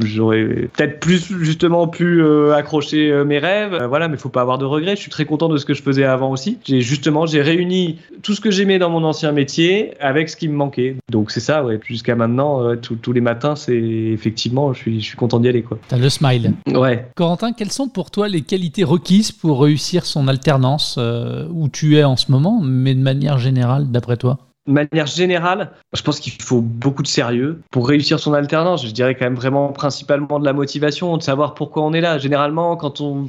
j'aurais 0.00 0.68
peut-être 0.74 1.00
plus 1.00 1.32
justement 1.40 1.88
pu 1.88 2.22
accrocher 2.52 3.24
mes 3.24 3.38
rêves. 3.38 3.86
voilà, 3.88 4.08
mais 4.08 4.18
faut 4.18 4.28
pas 4.28 4.42
avoir 4.42 4.58
de 4.58 4.66
regrets. 4.66 4.96
Je 4.96 5.00
suis 5.00 5.10
très 5.10 5.24
content 5.24 5.48
de 5.48 5.56
ce 5.56 5.64
que 5.64 5.72
je 5.72 5.82
faisais 5.82 6.04
avant 6.04 6.30
aussi. 6.30 6.58
J'ai 6.66 6.82
justement, 6.82 7.24
j'ai 7.24 7.40
réuni 7.40 7.85
tout 8.22 8.34
ce 8.34 8.40
que 8.40 8.50
j'aimais 8.50 8.78
dans 8.78 8.90
mon 8.90 9.04
ancien 9.04 9.32
métier 9.32 9.94
avec 10.00 10.28
ce 10.28 10.36
qui 10.36 10.48
me 10.48 10.54
manquait. 10.54 10.96
Donc 11.10 11.30
c'est 11.30 11.40
ça, 11.40 11.64
ouais. 11.64 11.78
Jusqu'à 11.84 12.14
maintenant, 12.14 12.62
euh, 12.62 12.76
tous 12.76 13.12
les 13.12 13.20
matins, 13.20 13.56
c'est 13.56 13.76
effectivement, 13.76 14.72
je 14.72 14.78
suis, 14.78 15.00
je 15.00 15.06
suis 15.06 15.16
content 15.16 15.38
d'y 15.38 15.48
aller, 15.48 15.62
quoi. 15.62 15.78
T'as 15.88 15.98
le 15.98 16.08
smile. 16.08 16.54
Ouais. 16.66 17.08
Corentin, 17.14 17.52
quelles 17.52 17.72
sont 17.72 17.88
pour 17.88 18.10
toi 18.10 18.28
les 18.28 18.42
qualités 18.42 18.84
requises 18.84 19.32
pour 19.32 19.62
réussir 19.62 20.06
son 20.06 20.28
alternance 20.28 20.96
euh, 20.98 21.46
où 21.50 21.68
tu 21.68 21.96
es 21.96 22.04
en 22.04 22.16
ce 22.16 22.30
moment, 22.30 22.60
mais 22.62 22.94
de 22.94 23.00
manière 23.00 23.38
générale, 23.38 23.90
d'après 23.90 24.16
toi? 24.16 24.38
De 24.66 24.72
manière 24.72 25.06
générale, 25.06 25.70
je 25.92 26.02
pense 26.02 26.20
qu'il 26.20 26.32
faut 26.42 26.60
beaucoup 26.60 27.02
de 27.02 27.08
sérieux 27.08 27.60
pour 27.70 27.88
réussir 27.88 28.18
son 28.18 28.34
alternance. 28.34 28.84
Je 28.86 28.90
dirais 28.90 29.14
quand 29.14 29.24
même 29.24 29.34
vraiment 29.34 29.68
principalement 29.72 30.38
de 30.40 30.44
la 30.44 30.52
motivation, 30.52 31.16
de 31.16 31.22
savoir 31.22 31.54
pourquoi 31.54 31.84
on 31.84 31.92
est 31.92 32.00
là. 32.00 32.18
Généralement, 32.18 32.76
quand 32.76 33.00
on 33.00 33.28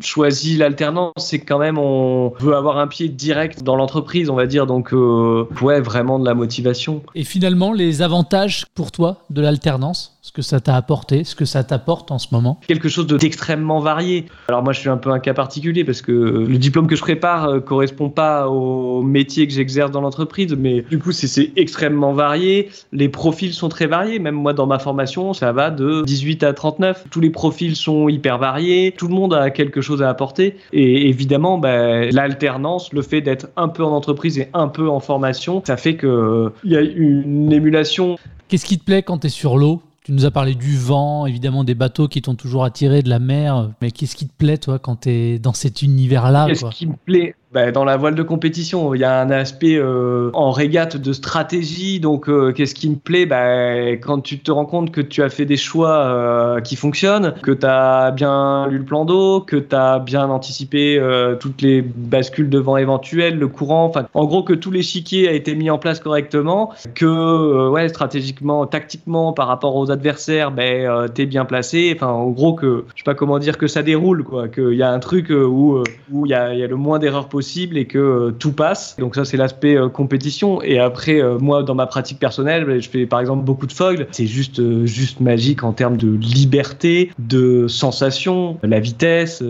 choisit 0.00 0.58
l'alternance, 0.58 1.12
c'est 1.18 1.40
quand 1.40 1.58
même 1.58 1.78
on 1.78 2.32
veut 2.38 2.54
avoir 2.54 2.78
un 2.78 2.88
pied 2.88 3.08
direct 3.08 3.62
dans 3.62 3.76
l'entreprise, 3.76 4.30
on 4.30 4.34
va 4.34 4.46
dire. 4.46 4.66
Donc, 4.66 4.92
euh, 4.92 5.46
ouais, 5.60 5.80
vraiment 5.80 6.18
de 6.18 6.24
la 6.24 6.34
motivation. 6.34 7.02
Et 7.14 7.24
finalement, 7.24 7.72
les 7.72 8.02
avantages 8.02 8.66
pour 8.74 8.90
toi 8.92 9.18
de 9.30 9.40
l'alternance? 9.40 10.18
Ce 10.24 10.30
que 10.30 10.40
ça 10.40 10.60
t'a 10.60 10.76
apporté, 10.76 11.24
ce 11.24 11.34
que 11.34 11.44
ça 11.44 11.64
t'apporte 11.64 12.12
en 12.12 12.18
ce 12.18 12.28
moment 12.30 12.60
Quelque 12.68 12.88
chose 12.88 13.08
d'extrêmement 13.08 13.80
varié. 13.80 14.26
Alors 14.46 14.62
moi 14.62 14.72
je 14.72 14.78
suis 14.78 14.88
un 14.88 14.96
peu 14.96 15.10
un 15.10 15.18
cas 15.18 15.34
particulier 15.34 15.82
parce 15.84 16.00
que 16.00 16.12
le 16.12 16.58
diplôme 16.58 16.86
que 16.86 16.94
je 16.94 17.00
prépare 17.00 17.48
ne 17.48 17.56
euh, 17.56 17.60
correspond 17.60 18.08
pas 18.08 18.48
au 18.48 19.02
métier 19.02 19.48
que 19.48 19.52
j'exerce 19.52 19.90
dans 19.90 20.00
l'entreprise, 20.00 20.54
mais 20.56 20.82
du 20.82 21.00
coup 21.00 21.10
c'est 21.10 21.52
extrêmement 21.56 22.12
varié. 22.12 22.70
Les 22.92 23.08
profils 23.08 23.52
sont 23.52 23.68
très 23.68 23.88
variés, 23.88 24.20
même 24.20 24.36
moi 24.36 24.52
dans 24.52 24.68
ma 24.68 24.78
formation 24.78 25.32
ça 25.32 25.50
va 25.50 25.70
de 25.70 26.04
18 26.04 26.44
à 26.44 26.52
39. 26.52 27.06
Tous 27.10 27.20
les 27.20 27.30
profils 27.30 27.74
sont 27.74 28.08
hyper 28.08 28.38
variés, 28.38 28.94
tout 28.96 29.08
le 29.08 29.14
monde 29.14 29.34
a 29.34 29.50
quelque 29.50 29.80
chose 29.80 30.02
à 30.02 30.08
apporter 30.08 30.56
et 30.72 31.08
évidemment 31.08 31.58
bah, 31.58 32.04
l'alternance, 32.12 32.92
le 32.92 33.02
fait 33.02 33.22
d'être 33.22 33.48
un 33.56 33.66
peu 33.66 33.82
en 33.82 33.90
entreprise 33.90 34.38
et 34.38 34.48
un 34.54 34.68
peu 34.68 34.88
en 34.88 35.00
formation, 35.00 35.64
ça 35.66 35.76
fait 35.76 35.96
qu'il 35.96 36.50
y 36.62 36.76
a 36.76 36.80
une 36.80 37.52
émulation. 37.52 38.18
Qu'est-ce 38.46 38.66
qui 38.66 38.78
te 38.78 38.84
plaît 38.84 39.02
quand 39.02 39.18
tu 39.18 39.26
es 39.26 39.30
sur 39.30 39.58
l'eau? 39.58 39.82
Tu 40.04 40.12
nous 40.12 40.24
as 40.24 40.30
parlé 40.30 40.54
du 40.54 40.76
vent, 40.76 41.26
évidemment 41.26 41.62
des 41.62 41.74
bateaux 41.74 42.08
qui 42.08 42.22
t'ont 42.22 42.34
toujours 42.34 42.64
attiré, 42.64 43.02
de 43.02 43.08
la 43.08 43.20
mer. 43.20 43.70
Mais 43.80 43.90
qu'est-ce 43.90 44.16
qui 44.16 44.26
te 44.26 44.32
plaît, 44.36 44.58
toi, 44.58 44.78
quand 44.78 45.02
tu 45.02 45.10
es 45.10 45.38
dans 45.38 45.52
cet 45.52 45.82
univers-là 45.82 46.46
Qu'est-ce 46.48 46.66
qui 46.70 46.86
me 46.86 46.96
plaît? 46.96 47.36
Bah, 47.52 47.70
dans 47.70 47.84
la 47.84 47.98
voile 47.98 48.14
de 48.14 48.22
compétition, 48.22 48.94
il 48.94 49.00
y 49.00 49.04
a 49.04 49.20
un 49.20 49.30
aspect 49.30 49.76
euh, 49.76 50.30
en 50.32 50.50
régate 50.50 50.96
de 50.96 51.12
stratégie. 51.12 52.00
Donc, 52.00 52.28
euh, 52.28 52.52
qu'est-ce 52.52 52.74
qui 52.74 52.88
me 52.88 52.96
plaît? 52.96 53.26
Bah, 53.26 53.92
Quand 53.96 54.20
tu 54.20 54.38
te 54.38 54.50
rends 54.50 54.64
compte 54.64 54.90
que 54.90 55.02
tu 55.02 55.22
as 55.22 55.28
fait 55.28 55.44
des 55.44 55.58
choix 55.58 55.92
euh, 55.92 56.60
qui 56.60 56.76
fonctionnent, 56.76 57.34
que 57.42 57.50
tu 57.50 57.66
as 57.66 58.10
bien 58.12 58.68
lu 58.68 58.78
le 58.78 58.84
plan 58.84 59.04
d'eau, 59.04 59.40
que 59.40 59.56
tu 59.56 59.76
as 59.76 59.98
bien 59.98 60.30
anticipé 60.30 61.00
toutes 61.40 61.60
les 61.62 61.82
bascules 61.82 62.48
de 62.48 62.58
vent 62.58 62.76
éventuelles, 62.76 63.38
le 63.38 63.48
courant, 63.48 63.84
enfin, 63.84 64.06
en 64.14 64.24
gros, 64.24 64.42
que 64.42 64.54
tout 64.54 64.70
l'échiquier 64.70 65.28
a 65.28 65.32
été 65.32 65.54
mis 65.54 65.68
en 65.70 65.78
place 65.78 66.00
correctement, 66.00 66.72
que, 66.94 67.68
ouais, 67.68 67.88
stratégiquement, 67.88 68.66
tactiquement, 68.66 69.32
par 69.32 69.48
rapport 69.48 69.76
aux 69.76 69.90
adversaires, 69.90 70.52
ben, 70.52 71.06
tu 71.14 71.22
es 71.22 71.26
bien 71.26 71.44
placé. 71.44 71.92
Enfin, 71.94 72.08
en 72.08 72.30
gros, 72.30 72.54
que, 72.54 72.84
je 72.94 73.00
sais 73.00 73.04
pas 73.04 73.14
comment 73.14 73.38
dire, 73.38 73.58
que 73.58 73.66
ça 73.66 73.82
déroule, 73.82 74.24
quoi. 74.24 74.48
Qu'il 74.48 74.74
y 74.74 74.82
a 74.82 74.90
un 74.90 74.98
truc 75.00 75.30
où 75.30 75.82
il 76.10 76.30
y, 76.30 76.34
a, 76.34 76.54
y 76.54 76.62
a 76.62 76.66
le 76.66 76.76
moins 76.76 76.98
d'erreurs 76.98 77.28
et 77.42 77.86
que 77.86 77.98
euh, 77.98 78.30
tout 78.30 78.52
passe. 78.52 78.96
Donc 78.98 79.14
ça, 79.14 79.24
c'est 79.24 79.36
l'aspect 79.36 79.76
euh, 79.76 79.88
compétition. 79.88 80.62
Et 80.62 80.78
après, 80.78 81.20
euh, 81.20 81.38
moi, 81.38 81.62
dans 81.62 81.74
ma 81.74 81.86
pratique 81.86 82.18
personnelle, 82.18 82.80
je 82.80 82.88
fais 82.88 83.06
par 83.06 83.20
exemple 83.20 83.44
beaucoup 83.44 83.66
de 83.66 83.72
fogle. 83.72 84.06
C'est 84.10 84.26
juste, 84.26 84.84
juste 84.86 85.20
magique 85.20 85.64
en 85.64 85.72
termes 85.72 85.96
de 85.96 86.08
liberté, 86.08 87.10
de 87.18 87.66
sensation, 87.68 88.58
la 88.62 88.80
vitesse, 88.80 89.42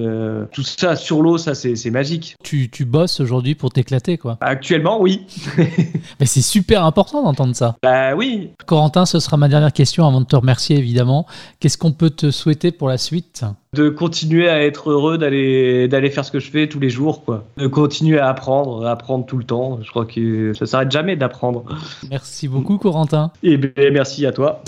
tout 0.53 0.63
ça 0.63 0.97
sur 0.97 1.23
l'eau, 1.23 1.39
ça, 1.39 1.55
c'est 1.55 1.91
magique. 1.91 2.37
Tu, 2.43 2.69
tu 2.71 2.85
bosses 2.85 3.21
aujourd'hui 3.21 3.55
pour 3.55 3.71
t'éclater, 3.71 4.19
quoi. 4.19 4.39
Actuellement, 4.41 5.01
oui. 5.01 5.27
Mais 6.21 6.27
c'est 6.27 6.43
super 6.43 6.85
important 6.85 7.23
d'entendre 7.23 7.55
ça. 7.55 7.77
Bah 7.83 8.15
oui. 8.15 8.51
Corentin, 8.67 9.07
ce 9.07 9.21
sera 9.21 9.37
ma 9.37 9.49
dernière 9.49 9.73
question 9.73 10.07
avant 10.07 10.21
de 10.21 10.27
te 10.27 10.37
remercier, 10.37 10.79
évidemment. 10.79 11.27
Qu'est-ce 11.61 11.79
qu'on 11.79 11.93
peut 11.93 12.11
te 12.11 12.31
souhaiter 12.31 12.73
pour 12.73 12.89
la 12.89 12.99
suite? 12.99 13.45
De 13.75 13.89
continuer 13.89 14.51
à 14.51 14.63
être 14.63 14.91
heureux 14.91 15.17
d'aller 15.17 15.89
d'aller 15.89 16.11
faire 16.11 16.27
ce 16.27 16.31
que 16.31 16.41
je 16.41 16.51
fais 16.51 16.67
tous 16.67 16.79
les 16.79 16.91
jours 16.91 17.25
quoi 17.25 17.47
de 17.57 17.67
continuer 17.83 18.21
à 18.21 18.29
apprendre 18.29 18.87
à 18.87 18.93
apprendre 18.93 19.27
tout 19.27 19.37
le 19.37 19.45
temps. 19.45 19.81
Je 19.83 19.91
crois 19.91 20.07
que 20.07 20.53
ça 20.55 20.67
s'arrête 20.67 20.93
jamais 20.93 21.17
d'apprendre. 21.17 21.65
Merci 22.11 22.47
beaucoup 22.47 22.79
Corentin. 22.79 23.33
Et 23.43 23.57
ben, 23.57 23.73
merci 23.93 24.25
à 24.25 24.31
toi. 24.31 24.62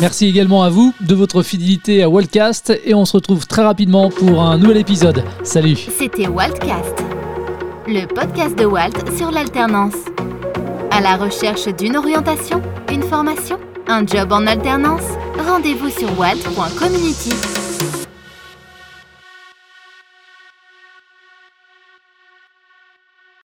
Merci 0.00 0.26
également 0.26 0.62
à 0.62 0.68
vous 0.68 0.94
de 1.00 1.14
votre 1.14 1.42
fidélité 1.42 2.04
à 2.04 2.08
Wildcast 2.08 2.78
et 2.84 2.94
on 2.94 3.04
se 3.04 3.14
retrouve 3.14 3.46
très 3.46 3.62
rapidement 3.62 4.10
pour 4.10 4.42
un 4.42 4.58
nouvel 4.58 4.76
épisode. 4.76 5.24
Salut. 5.42 5.76
C'était 5.76 6.28
Wildcast, 6.28 7.02
le 7.88 8.06
podcast 8.06 8.56
de 8.56 8.64
Walt 8.64 9.16
sur 9.16 9.32
l'alternance. 9.32 9.96
À 10.92 11.00
la 11.00 11.16
recherche 11.16 11.66
d'une 11.76 11.96
orientation, 11.96 12.62
une 12.92 13.02
formation, 13.02 13.58
un 13.88 14.06
job 14.06 14.30
en 14.32 14.46
alternance 14.46 15.16
Rendez-vous 15.38 15.90
sur 15.90 16.18
walt.community 16.18 17.55